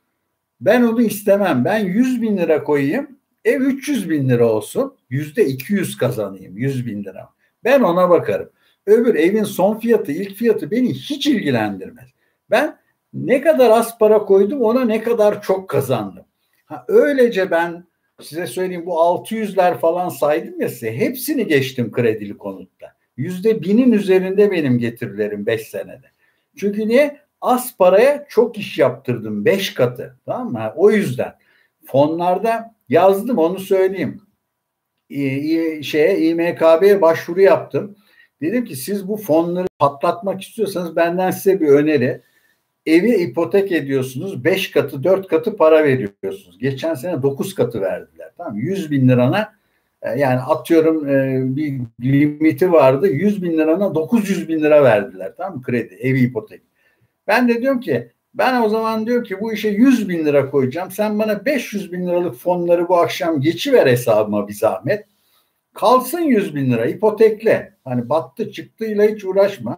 Ben 0.62 0.82
onu 0.82 1.02
istemem. 1.02 1.66
Ben 1.66 1.80
100 1.80 2.22
bin 2.22 2.38
lira 2.38 2.64
koyayım, 2.64 3.08
ev 3.46 3.62
300 3.62 4.10
bin 4.10 4.30
lira 4.30 4.46
olsun. 4.46 4.96
Yüzde 5.10 5.46
200 5.46 5.98
kazanayım, 5.98 6.58
100 6.58 6.86
bin 6.86 7.04
lira. 7.04 7.30
Ben 7.64 7.82
ona 7.82 8.10
bakarım. 8.10 8.50
Öbür 8.86 9.16
evin 9.16 9.44
son 9.44 9.80
fiyatı, 9.80 10.12
ilk 10.12 10.36
fiyatı 10.36 10.72
beni 10.72 10.94
hiç 10.94 11.28
ilgilendirmez. 11.28 12.10
Ben 12.50 12.78
ne 13.14 13.42
kadar 13.42 13.70
az 13.70 13.98
para 13.98 14.26
koydum 14.26 14.62
ona 14.62 14.86
ne 14.86 15.02
kadar 15.02 15.42
çok 15.42 15.70
kazandım. 15.70 16.26
Ha, 16.66 16.86
öylece 16.88 17.52
ben 17.52 17.84
size 18.22 18.48
söyleyeyim 18.48 18.86
bu 18.86 18.92
600'ler 18.92 19.78
falan 19.78 20.10
saydım 20.10 20.62
ya 20.62 20.70
size 20.70 20.98
hepsini 20.98 21.48
geçtim 21.48 21.92
kredili 21.92 22.38
konutta. 22.38 22.96
Yüzde 23.18 23.62
binin 23.62 23.92
üzerinde 23.92 24.52
benim 24.52 24.78
getirilerim 24.78 25.46
5 25.46 25.62
senede. 25.62 26.12
Çünkü 26.58 26.88
niye? 26.88 27.18
Az 27.42 27.78
paraya 27.78 28.26
çok 28.30 28.58
iş 28.58 28.78
yaptırdım 28.78 29.46
5 29.46 29.74
katı. 29.74 30.18
Tamam 30.26 30.52
mı? 30.52 30.74
O 30.76 30.92
yüzden 30.92 31.34
fonlarda 31.86 32.76
yazdım 32.90 33.38
onu 33.38 33.60
söyleyeyim. 33.60 34.22
İ, 35.10 35.84
şeye 35.84 36.20
İMKB'ye 36.20 37.02
başvuru 37.02 37.42
yaptım. 37.42 37.96
Dedim 38.42 38.66
ki 38.66 38.76
siz 38.76 39.08
bu 39.08 39.18
fonları 39.18 39.68
patlatmak 39.80 40.42
istiyorsanız 40.42 40.96
benden 40.96 41.32
size 41.32 41.62
bir 41.62 41.68
öneri 41.68 42.22
evi 42.86 43.16
ipotek 43.16 43.72
ediyorsunuz. 43.72 44.44
5 44.44 44.72
katı 44.72 45.04
4 45.04 45.28
katı 45.28 45.58
para 45.58 45.84
veriyorsunuz. 45.84 46.58
Geçen 46.60 46.94
sene 46.94 47.22
9 47.24 47.56
katı 47.56 47.82
verdiler. 47.82 48.32
Tamam 48.38 48.58
100 48.58 48.92
bin 48.92 49.10
lirana 49.10 49.54
e, 50.02 50.20
yani 50.20 50.40
atıyorum 50.40 51.10
e, 51.10 51.42
bir 51.56 51.82
limiti 52.02 52.72
vardı. 52.72 53.08
100 53.08 53.44
bin 53.44 53.58
lirana 53.58 53.96
900 53.96 54.50
bin 54.50 54.60
lira 54.60 54.84
verdiler. 54.84 55.34
Tamam? 55.38 55.62
Kredi, 55.62 55.94
evi 55.94 56.20
ipotek. 56.20 56.62
Ben 57.28 57.50
de 57.50 57.62
diyorum 57.62 57.80
ki 57.80 58.12
ben 58.34 58.62
o 58.62 58.70
zaman 58.70 59.06
diyor 59.06 59.24
ki 59.24 59.42
bu 59.42 59.54
işe 59.54 59.70
100 59.70 60.10
bin 60.10 60.26
lira 60.26 60.50
koyacağım. 60.50 60.92
Sen 60.92 61.20
bana 61.20 61.46
500 61.46 61.92
bin 61.92 62.08
liralık 62.08 62.36
fonları 62.36 62.88
bu 62.88 62.98
akşam 62.98 63.42
geçiver 63.42 63.88
hesabıma 63.88 64.48
bir 64.48 64.54
zahmet. 64.54 65.06
Kalsın 65.74 66.22
100 66.22 66.56
bin 66.56 66.72
lira 66.72 66.86
ipotekle. 66.86 67.71
Hani 67.84 68.10
battı 68.10 68.52
çıktığıyla 68.52 69.08
hiç 69.08 69.26
uğraşma. 69.26 69.78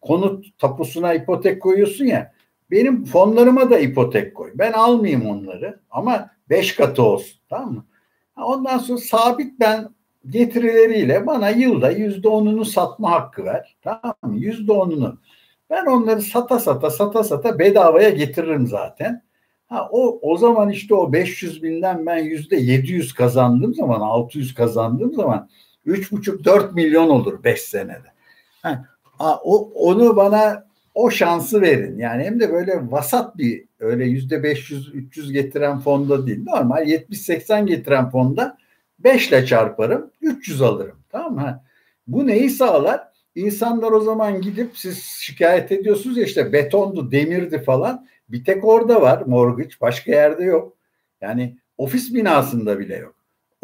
Konut 0.00 0.58
tapusuna 0.58 1.14
ipotek 1.14 1.62
koyuyorsun 1.62 2.04
ya. 2.04 2.32
Benim 2.70 3.04
fonlarıma 3.04 3.70
da 3.70 3.78
ipotek 3.78 4.34
koy. 4.34 4.50
Ben 4.54 4.72
almayayım 4.72 5.26
onları 5.26 5.80
ama 5.90 6.30
beş 6.50 6.74
katı 6.74 7.02
olsun. 7.02 7.40
Tamam 7.48 7.74
mı? 7.74 7.84
Ondan 8.36 8.78
sonra 8.78 8.98
sabit 8.98 9.60
ben 9.60 9.88
getirileriyle 10.28 11.26
bana 11.26 11.50
yılda 11.50 11.90
yüzde 11.90 12.28
onunu 12.28 12.64
satma 12.64 13.10
hakkı 13.10 13.44
ver. 13.44 13.76
Tamam 13.82 14.14
mı? 14.22 14.36
Yüzde 14.38 14.72
onunu. 14.72 15.18
Ben 15.70 15.86
onları 15.86 16.22
sata 16.22 16.58
sata 16.58 16.90
sata 16.90 17.24
sata 17.24 17.58
bedavaya 17.58 18.10
getiririm 18.10 18.66
zaten. 18.66 19.22
Ha, 19.66 19.88
o, 19.92 20.18
o 20.22 20.36
zaman 20.36 20.70
işte 20.70 20.94
o 20.94 21.12
500 21.12 21.62
binden 21.62 22.06
ben 22.06 22.18
yüzde 22.18 22.56
700 22.56 23.12
kazandığım 23.12 23.74
zaman 23.74 24.00
600 24.00 24.54
kazandığım 24.54 25.14
zaman 25.14 25.48
3,5-4 25.86 26.74
milyon 26.74 27.08
olur 27.10 27.44
5 27.44 27.60
senede. 27.60 28.14
Ha, 29.18 29.40
o, 29.44 29.72
onu 29.74 30.16
bana 30.16 30.66
o 30.94 31.10
şansı 31.10 31.60
verin. 31.60 31.98
Yani 31.98 32.24
hem 32.24 32.40
de 32.40 32.52
böyle 32.52 32.90
vasat 32.90 33.38
bir 33.38 33.64
öyle 33.80 34.04
yüzde 34.04 34.36
500-300 34.36 35.32
getiren 35.32 35.80
fonda 35.80 36.26
değil. 36.26 36.44
Normal 36.46 36.88
70-80 36.88 37.66
getiren 37.66 38.10
fonda 38.10 38.58
5 38.98 39.28
ile 39.28 39.46
çarparım 39.46 40.10
300 40.20 40.62
alırım. 40.62 40.98
Tamam 41.10 41.34
mı? 41.34 41.62
Bu 42.06 42.26
neyi 42.26 42.50
sağlar? 42.50 43.00
İnsanlar 43.34 43.92
o 43.92 44.00
zaman 44.00 44.40
gidip 44.40 44.78
siz 44.78 44.98
şikayet 45.02 45.72
ediyorsunuz 45.72 46.16
ya 46.16 46.24
işte 46.24 46.52
betondu, 46.52 47.10
demirdi 47.12 47.62
falan. 47.62 48.06
Bir 48.28 48.44
tek 48.44 48.64
orada 48.64 49.02
var 49.02 49.22
mortgage, 49.26 49.74
başka 49.80 50.12
yerde 50.12 50.44
yok. 50.44 50.76
Yani 51.20 51.56
ofis 51.78 52.14
binasında 52.14 52.78
bile 52.78 52.96
yok. 52.96 53.14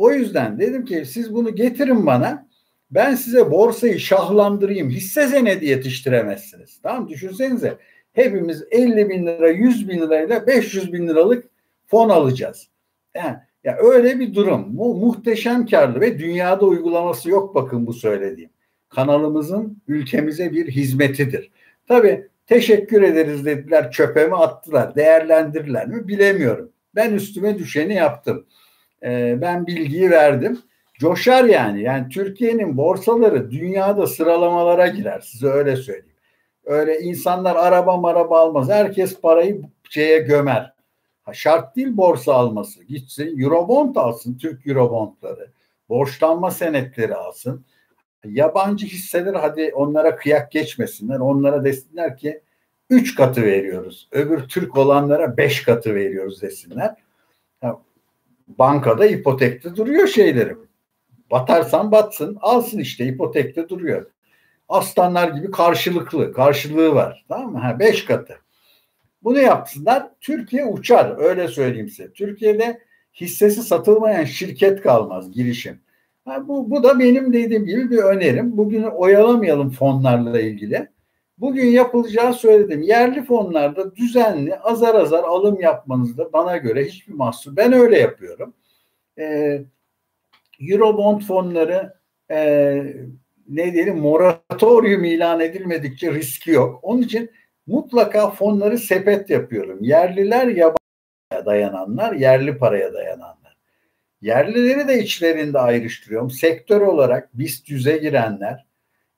O 0.00 0.12
yüzden 0.12 0.60
dedim 0.60 0.84
ki 0.84 1.04
siz 1.06 1.34
bunu 1.34 1.54
getirin 1.54 2.06
bana. 2.06 2.46
Ben 2.90 3.14
size 3.14 3.50
borsayı 3.50 4.00
şahlandırayım. 4.00 4.90
Hisse 4.90 5.26
senedi 5.26 5.66
yetiştiremezsiniz. 5.66 6.80
Tamam 6.82 7.08
Düşünsenize 7.08 7.78
hepimiz 8.12 8.64
50 8.70 9.08
bin 9.08 9.26
lira 9.26 9.48
100 9.48 9.88
bin 9.88 10.00
lirayla 10.00 10.46
500 10.46 10.92
bin 10.92 11.08
liralık 11.08 11.44
fon 11.86 12.08
alacağız. 12.08 12.68
Yani, 13.14 13.36
ya 13.64 13.76
öyle 13.82 14.20
bir 14.20 14.34
durum. 14.34 14.78
Bu 14.78 14.94
muhteşem 14.94 15.66
karlı 15.66 16.00
ve 16.00 16.18
dünyada 16.18 16.66
uygulaması 16.66 17.30
yok 17.30 17.54
bakın 17.54 17.86
bu 17.86 17.92
söylediğim. 17.92 18.50
Kanalımızın 18.88 19.82
ülkemize 19.88 20.52
bir 20.52 20.68
hizmetidir. 20.68 21.50
Tabi 21.88 22.28
teşekkür 22.46 23.02
ederiz 23.02 23.44
dediler 23.44 23.90
çöpe 23.90 24.26
mi 24.26 24.36
attılar 24.36 24.94
değerlendirirler 24.94 25.88
mi 25.88 26.08
bilemiyorum. 26.08 26.72
Ben 26.94 27.12
üstüme 27.14 27.58
düşeni 27.58 27.94
yaptım. 27.94 28.46
Ee, 29.04 29.38
ben 29.40 29.66
bilgiyi 29.66 30.10
verdim 30.10 30.62
coşar 31.00 31.44
yani. 31.44 31.82
Yani 31.82 32.08
Türkiye'nin 32.08 32.76
borsaları 32.76 33.50
dünyada 33.50 34.06
sıralamalara 34.06 34.86
girer. 34.86 35.20
Size 35.20 35.46
öyle 35.46 35.76
söyleyeyim. 35.76 36.16
Öyle 36.64 37.00
insanlar 37.00 37.56
araba 37.56 37.96
maraba 37.96 38.40
almaz. 38.40 38.68
Herkes 38.68 39.20
parayı 39.20 39.62
şeye 39.90 40.18
gömer. 40.18 40.72
Ha, 41.22 41.32
şart 41.32 41.76
değil 41.76 41.96
borsa 41.96 42.34
alması. 42.34 42.84
Gitsin 42.84 43.40
Eurobond 43.40 43.96
alsın. 43.96 44.38
Türk 44.38 44.66
Eurobondları. 44.66 45.50
Borçlanma 45.88 46.50
senetleri 46.50 47.14
alsın. 47.14 47.64
Yabancı 48.24 48.86
hisseler 48.86 49.34
hadi 49.34 49.72
onlara 49.74 50.16
kıyak 50.16 50.52
geçmesinler. 50.52 51.18
Onlara 51.18 51.64
desinler 51.64 52.16
ki 52.16 52.42
3 52.90 53.14
katı 53.14 53.42
veriyoruz. 53.42 54.08
Öbür 54.12 54.48
Türk 54.48 54.76
olanlara 54.76 55.36
5 55.36 55.62
katı 55.62 55.94
veriyoruz 55.94 56.42
desinler. 56.42 56.94
Bankada 58.58 59.06
ipotekte 59.06 59.76
duruyor 59.76 60.06
şeylerim. 60.06 60.58
Batarsan 61.30 61.92
batsın 61.92 62.38
alsın 62.40 62.78
işte 62.78 63.06
ipotekte 63.06 63.68
duruyor. 63.68 64.06
Aslanlar 64.68 65.28
gibi 65.28 65.50
karşılıklı 65.50 66.32
karşılığı 66.32 66.94
var 66.94 67.24
tamam 67.28 67.52
mı? 67.52 67.58
Ha, 67.58 67.78
beş 67.78 68.04
katı. 68.04 68.36
Bunu 69.22 69.38
yapsınlar 69.38 70.10
Türkiye 70.20 70.64
uçar 70.64 71.18
öyle 71.18 71.48
söyleyeyim 71.48 71.88
size. 71.88 72.12
Türkiye'de 72.12 72.80
hissesi 73.14 73.62
satılmayan 73.62 74.24
şirket 74.24 74.82
kalmaz 74.82 75.32
girişim. 75.32 75.80
Ha, 76.24 76.48
bu, 76.48 76.70
bu 76.70 76.82
da 76.82 76.98
benim 76.98 77.32
dediğim 77.32 77.66
gibi 77.66 77.90
bir 77.90 77.98
önerim. 77.98 78.56
Bugün 78.56 78.82
oyalamayalım 78.82 79.70
fonlarla 79.70 80.40
ilgili. 80.40 80.88
Bugün 81.40 81.66
yapılacağı 81.66 82.35
söyledim. 82.35 82.83
Yerli 82.83 83.24
fonlarda 83.24 83.96
düzenli 83.96 84.57
azar 84.57 84.94
azar 84.94 85.24
alım 85.24 85.61
yapmanızda 85.61 86.33
bana 86.33 86.57
göre 86.57 86.85
hiçbir 86.85 87.14
mahsur. 87.14 87.57
Ben 87.57 87.72
öyle 87.72 87.98
yapıyorum. 87.98 88.55
Ee, 89.18 89.62
Eurobond 90.61 91.20
fonları 91.20 91.94
e, 92.31 92.38
ne 93.48 93.72
diyelim 93.72 93.98
moratorium 93.98 95.05
ilan 95.05 95.40
edilmedikçe 95.40 96.14
riski 96.14 96.50
yok. 96.50 96.81
Onun 96.83 97.03
için 97.03 97.31
mutlaka 97.66 98.31
fonları 98.31 98.79
sepet 98.79 99.31
yapıyorum. 99.31 99.79
Yerliler 99.83 100.46
yabancıya 100.46 101.46
dayananlar, 101.46 102.12
yerli 102.12 102.59
paraya 102.59 102.92
dayananlar. 102.92 103.57
Yerlileri 104.20 104.88
de 104.88 105.03
içlerinde 105.03 105.59
ayrıştırıyorum. 105.59 106.31
Sektör 106.31 106.81
olarak 106.81 107.38
BIST 107.38 107.70
100'e 107.70 107.96
girenler, 107.96 108.66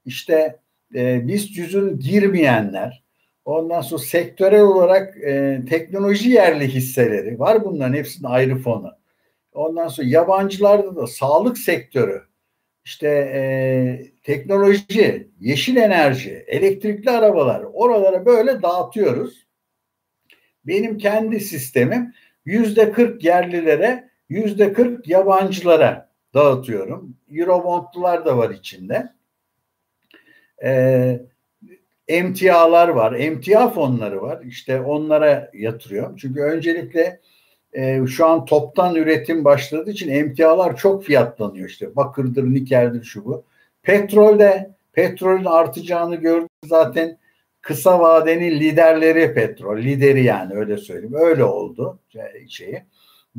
işte 0.04 0.61
e, 0.94 1.28
BIST 1.28 1.50
100'ün 1.50 1.98
girmeyenler, 1.98 3.02
ondan 3.44 3.80
sonra 3.80 4.02
sektörel 4.02 4.62
olarak 4.62 5.16
e, 5.16 5.62
teknoloji 5.68 6.30
yerli 6.30 6.68
hisseleri 6.68 7.38
var 7.38 7.64
bunların 7.64 7.94
hepsinin 7.94 8.28
ayrı 8.28 8.58
fonu. 8.58 8.92
Ondan 9.52 9.88
sonra 9.88 10.08
yabancılarda 10.08 10.96
da 10.96 11.06
sağlık 11.06 11.58
sektörü, 11.58 12.22
işte 12.84 13.08
e, 13.08 13.42
teknoloji, 14.22 15.28
yeşil 15.40 15.76
enerji, 15.76 16.44
elektrikli 16.46 17.10
arabalar 17.10 17.62
oralara 17.72 18.26
böyle 18.26 18.62
dağıtıyoruz. 18.62 19.46
Benim 20.66 20.98
kendi 20.98 21.40
sistemim 21.40 22.12
yüzde 22.44 22.92
40 22.92 23.24
yerlilere, 23.24 24.08
yüzde 24.28 24.72
40 24.72 25.08
yabancılara 25.08 26.12
dağıtıyorum. 26.34 27.16
Eurobondlar 27.30 28.24
da 28.24 28.36
var 28.36 28.50
içinde. 28.50 29.12
E, 30.62 31.20
emtialar 32.08 32.88
var, 32.88 33.12
emtia 33.12 33.70
fonları 33.70 34.22
var. 34.22 34.42
İşte 34.44 34.80
onlara 34.80 35.50
yatırıyorum. 35.54 36.16
Çünkü 36.16 36.40
öncelikle 36.40 37.20
e, 37.72 38.06
şu 38.06 38.26
an 38.26 38.44
toptan 38.44 38.94
üretim 38.94 39.44
başladığı 39.44 39.90
için 39.90 40.10
emtialar 40.10 40.76
çok 40.76 41.04
fiyatlanıyor 41.04 41.68
işte 41.68 41.96
bakırdır, 41.96 42.44
nikeldir 42.44 43.04
şu 43.04 43.24
bu. 43.24 43.44
Petrolde 43.82 44.70
petrolün 44.92 45.44
artacağını 45.44 46.16
gördük 46.16 46.50
zaten 46.64 47.18
kısa 47.62 48.00
vadenin 48.00 48.60
liderleri 48.60 49.34
petrol, 49.34 49.76
lideri 49.76 50.24
yani 50.24 50.54
öyle 50.54 50.76
söyleyeyim. 50.76 51.14
Öyle 51.14 51.44
oldu 51.44 51.98
şeyi. 52.48 52.82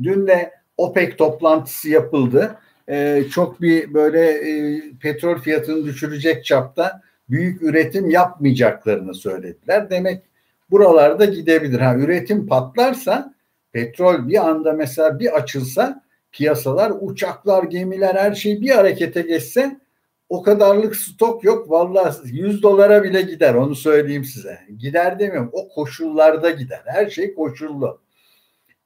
Dün 0.02 0.26
de 0.26 0.52
OPEC 0.76 1.16
toplantısı 1.16 1.90
yapıldı. 1.90 2.58
Ee, 2.88 3.24
çok 3.30 3.60
bir 3.60 3.94
böyle 3.94 4.20
e, 4.30 4.80
petrol 5.02 5.38
fiyatını 5.38 5.84
düşürecek 5.84 6.44
çapta 6.44 7.00
büyük 7.28 7.62
üretim 7.62 8.10
yapmayacaklarını 8.10 9.14
söylediler. 9.14 9.90
Demek 9.90 10.22
buralarda 10.70 11.24
gidebilir. 11.24 11.80
Ha, 11.80 11.94
üretim 11.96 12.46
patlarsa 12.46 13.34
petrol 13.72 14.28
bir 14.28 14.48
anda 14.48 14.72
mesela 14.72 15.18
bir 15.18 15.36
açılsa 15.36 16.04
piyasalar, 16.32 16.92
uçaklar, 17.00 17.64
gemiler 17.64 18.14
her 18.14 18.34
şey 18.34 18.60
bir 18.60 18.70
harekete 18.70 19.22
geçse 19.22 19.80
o 20.28 20.42
kadarlık 20.42 20.96
stok 20.96 21.44
yok. 21.44 21.70
Vallahi 21.70 22.16
100 22.24 22.62
dolara 22.62 23.02
bile 23.04 23.22
gider 23.22 23.54
onu 23.54 23.74
söyleyeyim 23.74 24.24
size. 24.24 24.58
Gider 24.78 25.18
demiyorum. 25.18 25.50
O 25.52 25.68
koşullarda 25.68 26.50
gider. 26.50 26.82
Her 26.84 27.10
şey 27.10 27.34
koşullu. 27.34 28.00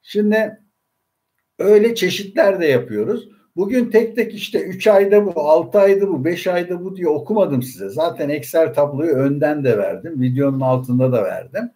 Şimdi 0.03 0.59
öyle 1.59 1.95
çeşitler 1.95 2.61
de 2.61 2.67
yapıyoruz. 2.67 3.29
Bugün 3.57 3.91
tek 3.91 4.17
tek 4.17 4.35
işte 4.35 4.63
3 4.63 4.87
ayda 4.87 5.27
bu, 5.27 5.41
6 5.41 5.79
ayda 5.79 6.09
bu, 6.09 6.25
5 6.25 6.47
ayda 6.47 6.85
bu 6.85 6.97
diye 6.97 7.09
okumadım 7.09 7.63
size. 7.63 7.89
Zaten 7.89 8.29
Excel 8.29 8.75
tabloyu 8.75 9.13
önden 9.13 9.65
de 9.65 9.79
verdim. 9.79 10.21
Videonun 10.21 10.61
altında 10.61 11.13
da 11.13 11.25
verdim. 11.25 11.71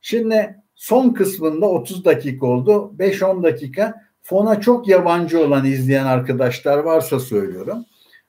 Şimdi 0.00 0.56
son 0.74 1.10
kısmında 1.10 1.66
30 1.66 2.04
dakika 2.04 2.46
oldu. 2.46 2.92
5-10 2.98 3.42
dakika 3.42 3.94
fona 4.22 4.60
çok 4.60 4.88
yabancı 4.88 5.40
olan 5.40 5.66
izleyen 5.66 6.06
arkadaşlar 6.06 6.78
varsa 6.78 7.20
söylüyorum. 7.20 7.84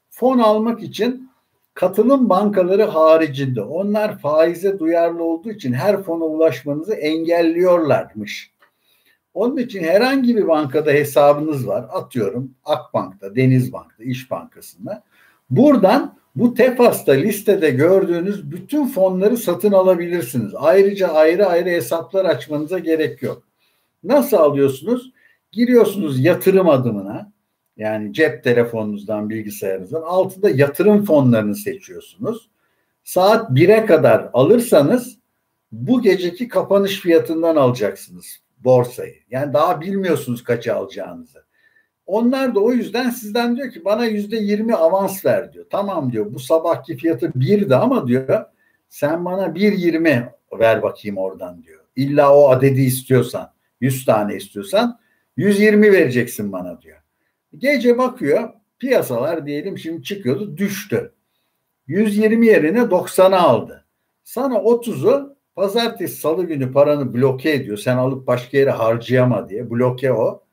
Fon 0.10 0.40
almak 0.40 0.84
için 0.84 1.30
katılım 1.74 2.30
bankaları 2.30 2.84
haricinde 2.84 3.62
onlar 3.62 4.18
faize 4.18 4.80
duyarlı 4.80 5.24
olduğu 5.24 5.52
için 5.52 5.74
her 5.74 6.04
fona 6.04 6.24
ulaşmanızı 6.24 6.94
engelliyorlarmış. 6.94 8.52
Onun 9.40 9.58
için 9.58 9.84
herhangi 9.84 10.36
bir 10.36 10.48
bankada 10.48 10.92
hesabınız 10.92 11.68
var. 11.68 11.86
Atıyorum 11.92 12.52
Akbank'ta, 12.66 13.36
Denizbank'ta, 13.36 14.04
İş 14.04 14.32
Bankası'nda. 14.32 15.04
Buradan 15.50 16.18
bu 16.36 16.54
TEFAS'ta 16.54 17.12
listede 17.12 17.70
gördüğünüz 17.70 18.52
bütün 18.52 18.88
fonları 18.88 19.38
satın 19.38 19.72
alabilirsiniz. 19.72 20.52
Ayrıca 20.56 21.08
ayrı 21.08 21.46
ayrı 21.46 21.70
hesaplar 21.70 22.26
açmanıza 22.26 22.80
gerek 22.80 23.22
yok. 23.22 23.44
Nasıl 24.04 24.38
alıyorsunuz? 24.38 25.14
Giriyorsunuz 25.52 26.20
yatırım 26.20 26.70
adımına. 26.70 27.32
Yani 27.78 28.14
cep 28.14 28.44
telefonunuzdan, 28.44 29.30
bilgisayarınızdan 29.30 30.02
altında 30.02 30.50
yatırım 30.50 31.06
fonlarını 31.06 31.56
seçiyorsunuz. 31.56 32.50
Saat 33.04 33.50
1'e 33.50 33.86
kadar 33.86 34.30
alırsanız 34.34 35.18
bu 35.72 36.02
geceki 36.02 36.48
kapanış 36.48 37.00
fiyatından 37.00 37.56
alacaksınız 37.56 38.40
borsayı. 38.60 39.16
Yani 39.30 39.54
daha 39.54 39.82
bilmiyorsunuz 39.82 40.44
kaça 40.44 40.76
alacağınızı. 40.76 41.46
Onlar 42.06 42.56
da 42.56 42.60
o 42.60 42.72
yüzden 42.72 43.10
sizden 43.10 43.56
diyor 43.56 43.72
ki 43.72 43.86
bana 43.86 44.06
yüzde 44.06 44.38
yirmi 44.38 44.76
avans 44.76 45.26
ver 45.26 45.54
diyor. 45.54 45.66
Tamam 45.70 46.12
diyor 46.12 46.34
bu 46.34 46.40
sabahki 46.40 46.98
fiyatı 46.98 47.32
birdi 47.36 47.76
ama 47.76 48.08
diyor 48.08 48.46
sen 48.90 49.26
bana 49.26 49.56
bir 49.56 49.74
yirmi 49.74 50.34
ver 50.60 50.82
bakayım 50.82 51.18
oradan 51.18 51.64
diyor. 51.64 51.84
İlla 51.96 52.36
o 52.36 52.50
adedi 52.50 52.82
istiyorsan 52.82 53.54
yüz 53.82 54.06
tane 54.06 54.36
istiyorsan 54.36 55.00
yüz 55.38 55.60
yirmi 55.60 55.92
vereceksin 55.92 56.52
bana 56.52 56.82
diyor. 56.82 56.98
Gece 57.58 57.98
bakıyor 57.98 58.50
piyasalar 58.80 59.46
diyelim 59.46 59.78
şimdi 59.78 60.04
çıkıyordu 60.04 60.58
düştü. 60.58 61.14
120 61.88 62.48
yerine 62.48 62.80
90'a 62.80 63.40
aldı. 63.40 63.86
Sana 64.24 64.56
30'u 64.56 65.36
pazartesi 65.60 66.16
salı 66.16 66.44
günü 66.44 66.72
paranı 66.72 67.14
bloke 67.14 67.52
ediyor. 67.52 67.78
Sen 67.78 67.98
alıp 67.98 68.28
başka 68.28 68.58
yere 68.58 68.70
harcayama 68.70 69.50
diye. 69.50 69.70
Bloke 69.70 70.14
o. 70.14 70.44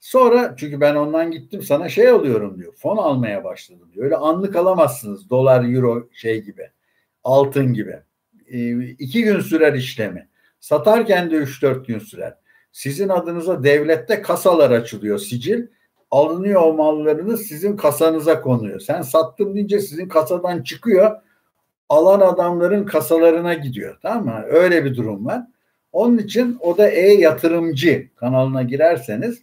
Sonra 0.00 0.54
çünkü 0.58 0.80
ben 0.80 0.94
ondan 0.94 1.30
gittim 1.30 1.62
sana 1.62 1.88
şey 1.88 2.08
alıyorum 2.08 2.58
diyor. 2.58 2.72
Fon 2.76 2.96
almaya 2.96 3.44
başladım 3.44 3.88
diyor. 3.92 4.04
Öyle 4.04 4.16
anlık 4.16 4.56
alamazsınız. 4.56 5.30
Dolar, 5.30 5.74
euro 5.74 6.08
şey 6.12 6.42
gibi. 6.42 6.70
Altın 7.24 7.72
gibi. 7.72 7.98
E, 8.46 8.80
iki 8.88 9.24
gün 9.24 9.40
sürer 9.40 9.72
işlemi. 9.74 10.28
Satarken 10.60 11.30
de 11.30 11.36
3-4 11.36 11.86
gün 11.86 11.98
sürer. 11.98 12.34
Sizin 12.72 13.08
adınıza 13.08 13.64
devlette 13.64 14.22
kasalar 14.22 14.70
açılıyor 14.70 15.18
sicil. 15.18 15.66
Alınıyor 16.10 16.62
o 16.62 16.74
mallarınız 16.74 17.42
sizin 17.42 17.76
kasanıza 17.76 18.40
konuyor. 18.40 18.80
Sen 18.80 19.02
sattım 19.02 19.54
deyince 19.54 19.80
sizin 19.80 20.08
kasadan 20.08 20.62
çıkıyor. 20.62 21.16
Alan 21.88 22.20
adamların 22.20 22.86
kasalarına 22.86 23.54
gidiyor. 23.54 23.98
Tamam 24.02 24.24
mı? 24.24 24.44
Öyle 24.46 24.84
bir 24.84 24.96
durum 24.96 25.26
var. 25.26 25.42
Onun 25.92 26.18
için 26.18 26.56
o 26.60 26.78
da 26.78 26.88
e-yatırımcı 26.88 28.08
kanalına 28.16 28.62
girerseniz 28.62 29.42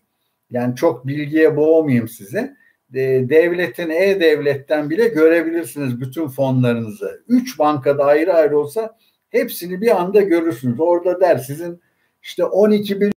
yani 0.52 0.76
çok 0.76 1.08
bilgiye 1.08 1.58
boğmayayım 1.58 2.08
size. 2.08 2.56
Devletin 2.90 3.90
e-devletten 3.90 4.90
bile 4.90 5.08
görebilirsiniz 5.08 6.02
bütün 6.02 6.28
fonlarınızı. 6.28 7.24
Üç 7.28 7.60
bankada 7.60 8.06
ayrı 8.06 8.34
ayrı 8.34 8.60
olsa 8.60 8.98
hepsini 9.30 9.82
bir 9.82 10.02
anda 10.02 10.22
görürsünüz. 10.22 10.80
Orada 10.80 11.22
der 11.22 11.38
sizin 11.38 11.82
işte 12.22 12.46
12 12.46 13.02
bin 13.02 13.12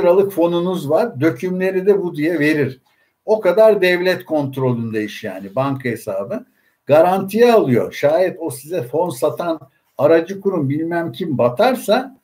liralık 0.00 0.32
fonunuz 0.32 0.90
var. 0.90 1.20
Dökümleri 1.20 1.86
de 1.86 2.02
bu 2.02 2.16
diye 2.16 2.38
verir. 2.38 2.80
O 3.24 3.40
kadar 3.40 3.82
devlet 3.82 4.24
kontrolünde 4.24 5.04
iş 5.04 5.24
yani 5.24 5.54
banka 5.56 5.88
hesabı. 5.88 6.46
Garantiye 6.90 7.52
alıyor. 7.52 7.92
Şayet 7.92 8.36
o 8.40 8.50
size 8.50 8.82
fon 8.82 9.10
satan 9.10 9.60
aracı 9.98 10.40
kurum 10.40 10.68
bilmem 10.68 11.12
kim 11.12 11.38
batarsa 11.38 12.18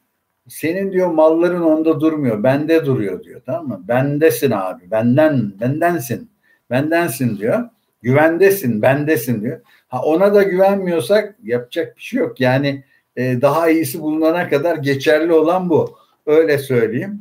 senin 0.48 0.92
diyor 0.92 1.10
malların 1.10 1.62
onda 1.62 2.00
durmuyor. 2.00 2.42
Bende 2.42 2.86
duruyor 2.86 3.24
diyor. 3.24 3.40
Tamam 3.46 3.68
mı? 3.68 3.84
Bendesin 3.88 4.50
abi. 4.50 4.90
Benden, 4.90 5.60
bendensin. 5.60 6.30
Bendensin 6.70 7.38
diyor. 7.38 7.68
Güvendesin, 8.02 8.82
bendesin 8.82 9.42
diyor. 9.42 9.60
Ha 9.88 10.02
ona 10.02 10.34
da 10.34 10.42
güvenmiyorsak 10.42 11.36
yapacak 11.42 11.96
bir 11.96 12.02
şey 12.02 12.20
yok. 12.20 12.40
Yani 12.40 12.84
e, 13.16 13.40
daha 13.40 13.70
iyisi 13.70 14.00
bulunana 14.00 14.48
kadar 14.48 14.76
geçerli 14.76 15.32
olan 15.32 15.70
bu. 15.70 15.96
Öyle 16.26 16.58
söyleyeyim. 16.58 17.20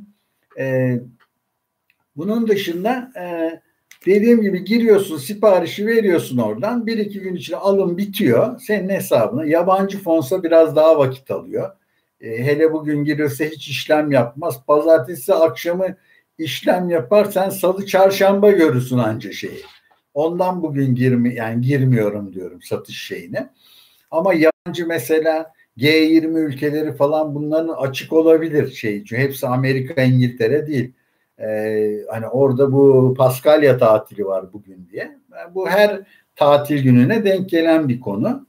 E, 0.59 0.95
bunun 2.15 2.47
dışında 2.47 3.11
e, 3.17 3.53
dediğim 4.05 4.41
gibi 4.41 4.65
giriyorsun 4.65 5.17
siparişi 5.17 5.87
veriyorsun 5.87 6.37
oradan. 6.37 6.87
Bir 6.87 6.97
iki 6.97 7.19
gün 7.19 7.35
içinde 7.35 7.57
alım 7.57 7.97
bitiyor. 7.97 8.59
Senin 8.59 8.89
hesabına 8.89 9.45
yabancı 9.45 10.03
fonsa 10.03 10.43
biraz 10.43 10.75
daha 10.75 10.97
vakit 10.97 11.31
alıyor. 11.31 11.71
E, 12.21 12.43
hele 12.43 12.73
bugün 12.73 13.03
girirse 13.03 13.49
hiç 13.49 13.67
işlem 13.67 14.11
yapmaz. 14.11 14.65
Pazartesi 14.67 15.33
akşamı 15.33 15.95
işlem 16.37 16.89
yapar. 16.89 17.25
Sen 17.25 17.49
salı 17.49 17.85
çarşamba 17.85 18.51
görürsün 18.51 18.97
anca 18.97 19.31
şeyi. 19.31 19.61
Ondan 20.13 20.61
bugün 20.61 20.95
girmi 20.95 21.35
yani 21.35 21.61
girmiyorum 21.61 22.33
diyorum 22.33 22.61
satış 22.61 23.01
şeyine. 23.01 23.49
Ama 24.11 24.33
yabancı 24.33 24.87
mesela 24.87 25.53
G20 25.77 26.39
ülkeleri 26.39 26.93
falan 26.93 27.35
bunların 27.35 27.73
açık 27.73 28.13
olabilir 28.13 28.71
şey. 28.71 29.03
Çünkü 29.03 29.21
hepsi 29.21 29.47
Amerika, 29.47 30.01
İngiltere 30.01 30.67
değil. 30.67 30.93
Ee, 31.39 31.97
hani 32.09 32.27
orada 32.27 32.71
bu 32.71 33.13
Paskalya 33.17 33.77
tatili 33.77 34.25
var 34.25 34.53
bugün 34.53 34.87
diye. 34.91 35.17
Yani 35.33 35.55
bu 35.55 35.69
her 35.69 36.01
tatil 36.35 36.83
gününe 36.83 37.25
denk 37.25 37.49
gelen 37.49 37.89
bir 37.89 37.99
konu. 37.99 38.47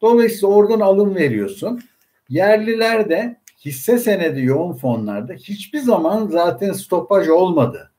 Dolayısıyla 0.00 0.54
oradan 0.54 0.80
alım 0.80 1.14
veriyorsun. 1.14 1.80
Yerliler 2.28 3.08
de 3.08 3.36
hisse 3.64 3.98
senedi 3.98 4.44
yoğun 4.44 4.72
fonlarda 4.72 5.32
hiçbir 5.32 5.78
zaman 5.78 6.28
zaten 6.28 6.72
stopaj 6.72 7.28
olmadı. 7.28 7.90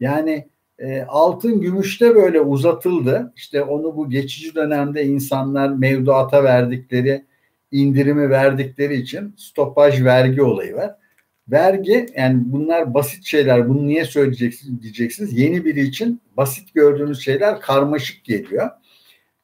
Yani 0.00 0.48
e, 0.78 1.02
altın 1.02 1.60
gümüşte 1.60 2.14
böyle 2.14 2.40
uzatıldı. 2.40 3.32
İşte 3.36 3.62
onu 3.62 3.96
bu 3.96 4.10
geçici 4.10 4.54
dönemde 4.54 5.04
insanlar 5.04 5.68
mevduata 5.68 6.44
verdikleri 6.44 7.24
indirimi 7.72 8.30
verdikleri 8.30 8.94
için 8.94 9.34
stopaj 9.36 10.04
vergi 10.04 10.42
olayı 10.42 10.74
var. 10.74 10.94
Vergi 11.48 12.06
yani 12.16 12.42
bunlar 12.46 12.94
basit 12.94 13.24
şeyler. 13.24 13.68
Bunu 13.68 13.86
niye 13.86 14.04
söyleyeceksiniz 14.04 14.82
diyeceksiniz. 14.82 15.38
Yeni 15.38 15.64
biri 15.64 15.80
için 15.80 16.20
basit 16.36 16.74
gördüğünüz 16.74 17.20
şeyler 17.20 17.60
karmaşık 17.60 18.24
geliyor 18.24 18.70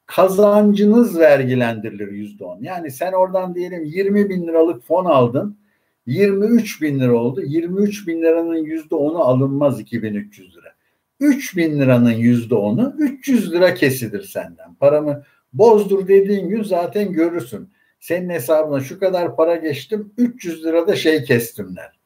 kazancınız 0.07 1.19
vergilendirilir 1.19 2.11
yüzde 2.11 2.43
on. 2.43 2.61
Yani 2.61 2.91
sen 2.91 3.11
oradan 3.11 3.55
diyelim 3.55 3.83
20 3.83 4.29
bin 4.29 4.47
liralık 4.47 4.83
fon 4.83 5.05
aldın. 5.05 5.57
23 6.05 6.81
bin 6.81 6.99
lira 6.99 7.15
oldu. 7.15 7.41
23 7.41 8.07
bin 8.07 8.21
liranın 8.21 8.55
yüzde 8.55 8.95
onu 8.95 9.19
alınmaz 9.19 9.79
2300 9.79 10.57
lira. 10.57 10.73
3 11.19 11.57
bin 11.57 11.79
liranın 11.79 12.11
yüzde 12.11 12.55
onu 12.55 12.95
300 12.99 13.51
lira 13.51 13.73
kesilir 13.73 14.23
senden. 14.23 14.73
Paramı 14.75 15.23
bozdur 15.53 16.07
dediğin 16.07 16.49
gün 16.49 16.63
zaten 16.63 17.11
görürsün. 17.11 17.69
Senin 17.99 18.29
hesabına 18.29 18.79
şu 18.79 18.99
kadar 18.99 19.35
para 19.35 19.55
geçtim 19.55 20.13
300 20.17 20.65
lira 20.65 20.87
da 20.87 20.95
şey 20.95 21.23
kestim 21.23 21.75
der. 21.75 21.99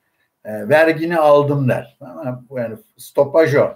E, 0.45 0.69
vergini 0.69 1.17
aldım 1.17 1.69
der. 1.69 1.97
Ama 2.01 2.45
yani 2.57 2.75
stopaj 2.97 3.55
o. 3.55 3.73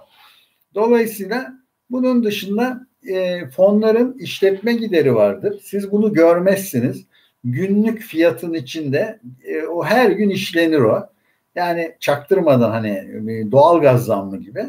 Dolayısıyla 0.74 1.52
bunun 1.90 2.24
dışında 2.24 2.86
e, 3.08 3.48
fonların 3.48 4.18
işletme 4.18 4.72
gideri 4.72 5.14
vardır. 5.14 5.60
Siz 5.62 5.92
bunu 5.92 6.12
görmezsiniz. 6.12 7.06
Günlük 7.44 8.00
fiyatın 8.00 8.54
içinde 8.54 9.20
e, 9.44 9.62
o 9.62 9.84
her 9.84 10.10
gün 10.10 10.30
işlenir 10.30 10.80
o. 10.80 11.06
Yani 11.54 11.96
çaktırmadan 12.00 12.70
hani 12.70 12.90
e, 13.30 13.52
doğal 13.52 13.80
gaz 13.80 14.04
zammı 14.04 14.36
gibi. 14.36 14.64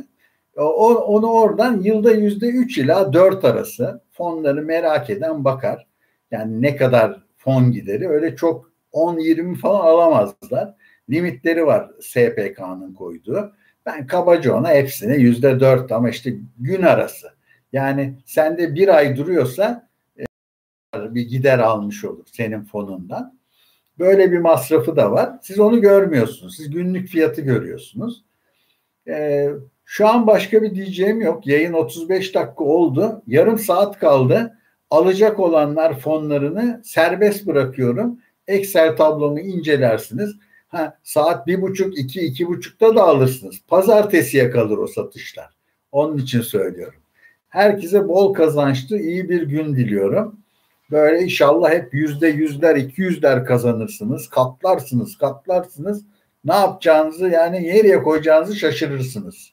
O, 0.58 0.96
onu 0.96 1.28
oradan 1.28 1.82
yılda 1.82 2.12
yüzde 2.12 2.48
üç 2.48 2.78
ila 2.78 3.14
dört 3.14 3.46
arası 3.46 4.02
fonları 4.12 4.62
merak 4.62 5.10
eden 5.10 5.46
bakar. 5.46 5.88
Yani 6.32 6.62
ne 6.62 6.76
kadar 6.76 7.27
fon 7.48 7.72
gideri 7.72 8.10
öyle 8.10 8.36
çok 8.36 8.72
10-20 8.94 9.56
falan 9.56 9.80
alamazlar. 9.80 10.74
Limitleri 11.10 11.66
var 11.66 11.92
SPK'nın 12.02 12.94
koyduğu. 12.94 13.54
Ben 13.86 14.08
kabaca 14.08 14.56
ona 14.56 14.70
hepsine 14.70 15.16
yüzde 15.16 15.60
dört 15.60 15.92
ama 15.92 16.10
işte 16.10 16.34
gün 16.60 16.82
arası. 16.82 17.28
Yani 17.74 18.16
sende 18.26 18.76
bir 18.76 18.88
ay 18.88 19.18
duruyorsa 19.18 19.90
e, 20.20 20.26
bir 20.96 21.22
gider 21.22 21.60
almış 21.60 22.06
olur 22.06 22.26
senin 22.32 22.64
fonundan. 22.64 23.40
Böyle 24.00 24.32
bir 24.32 24.40
masrafı 24.40 24.96
da 24.96 25.12
var. 25.12 25.40
Siz 25.42 25.60
onu 25.60 25.82
görmüyorsunuz. 25.82 26.56
Siz 26.58 26.70
günlük 26.70 27.08
fiyatı 27.08 27.42
görüyorsunuz. 27.42 28.24
Ee, 29.08 29.50
şu 29.86 30.08
an 30.08 30.28
başka 30.28 30.62
bir 30.62 30.76
diyeceğim 30.76 31.22
yok. 31.22 31.48
Yayın 31.48 31.74
35 31.74 32.36
dakika 32.36 32.64
oldu. 32.64 33.24
Yarım 33.28 33.60
saat 33.60 34.00
kaldı. 34.00 34.58
Alacak 34.90 35.40
olanlar 35.40 36.00
fonlarını 36.00 36.82
serbest 36.86 37.48
bırakıyorum. 37.48 38.20
Excel 38.48 38.96
tablomu 38.96 39.40
incelersiniz. 39.40 40.36
Ha, 40.68 40.98
saat 41.04 41.48
bir 41.48 41.62
buçuk, 41.62 41.98
iki, 41.98 42.22
iki 42.22 42.48
buçukta 42.48 42.96
da 42.96 43.04
alırsınız. 43.04 43.56
Pazartesiye 43.68 44.50
kalır 44.50 44.78
o 44.78 44.88
satışlar. 44.88 45.50
Onun 45.92 46.18
için 46.18 46.42
söylüyorum. 46.42 47.00
Herkese 47.50 48.08
bol 48.08 48.34
kazançlı, 48.34 49.00
iyi 49.00 49.30
bir 49.30 49.42
gün 49.42 49.76
diliyorum. 49.76 50.40
Böyle 50.92 51.24
inşallah 51.24 51.70
hep 51.70 51.94
yüzde 51.94 52.28
yüzler, 52.28 52.76
iki 52.76 53.02
yüzler 53.02 53.46
kazanırsınız. 53.46 54.30
Katlarsınız, 54.30 55.18
katlarsınız. 55.18 56.06
Ne 56.46 56.56
yapacağınızı 56.56 57.28
yani 57.28 57.64
nereye 57.64 58.04
koyacağınızı 58.04 58.56
şaşırırsınız. 58.56 59.52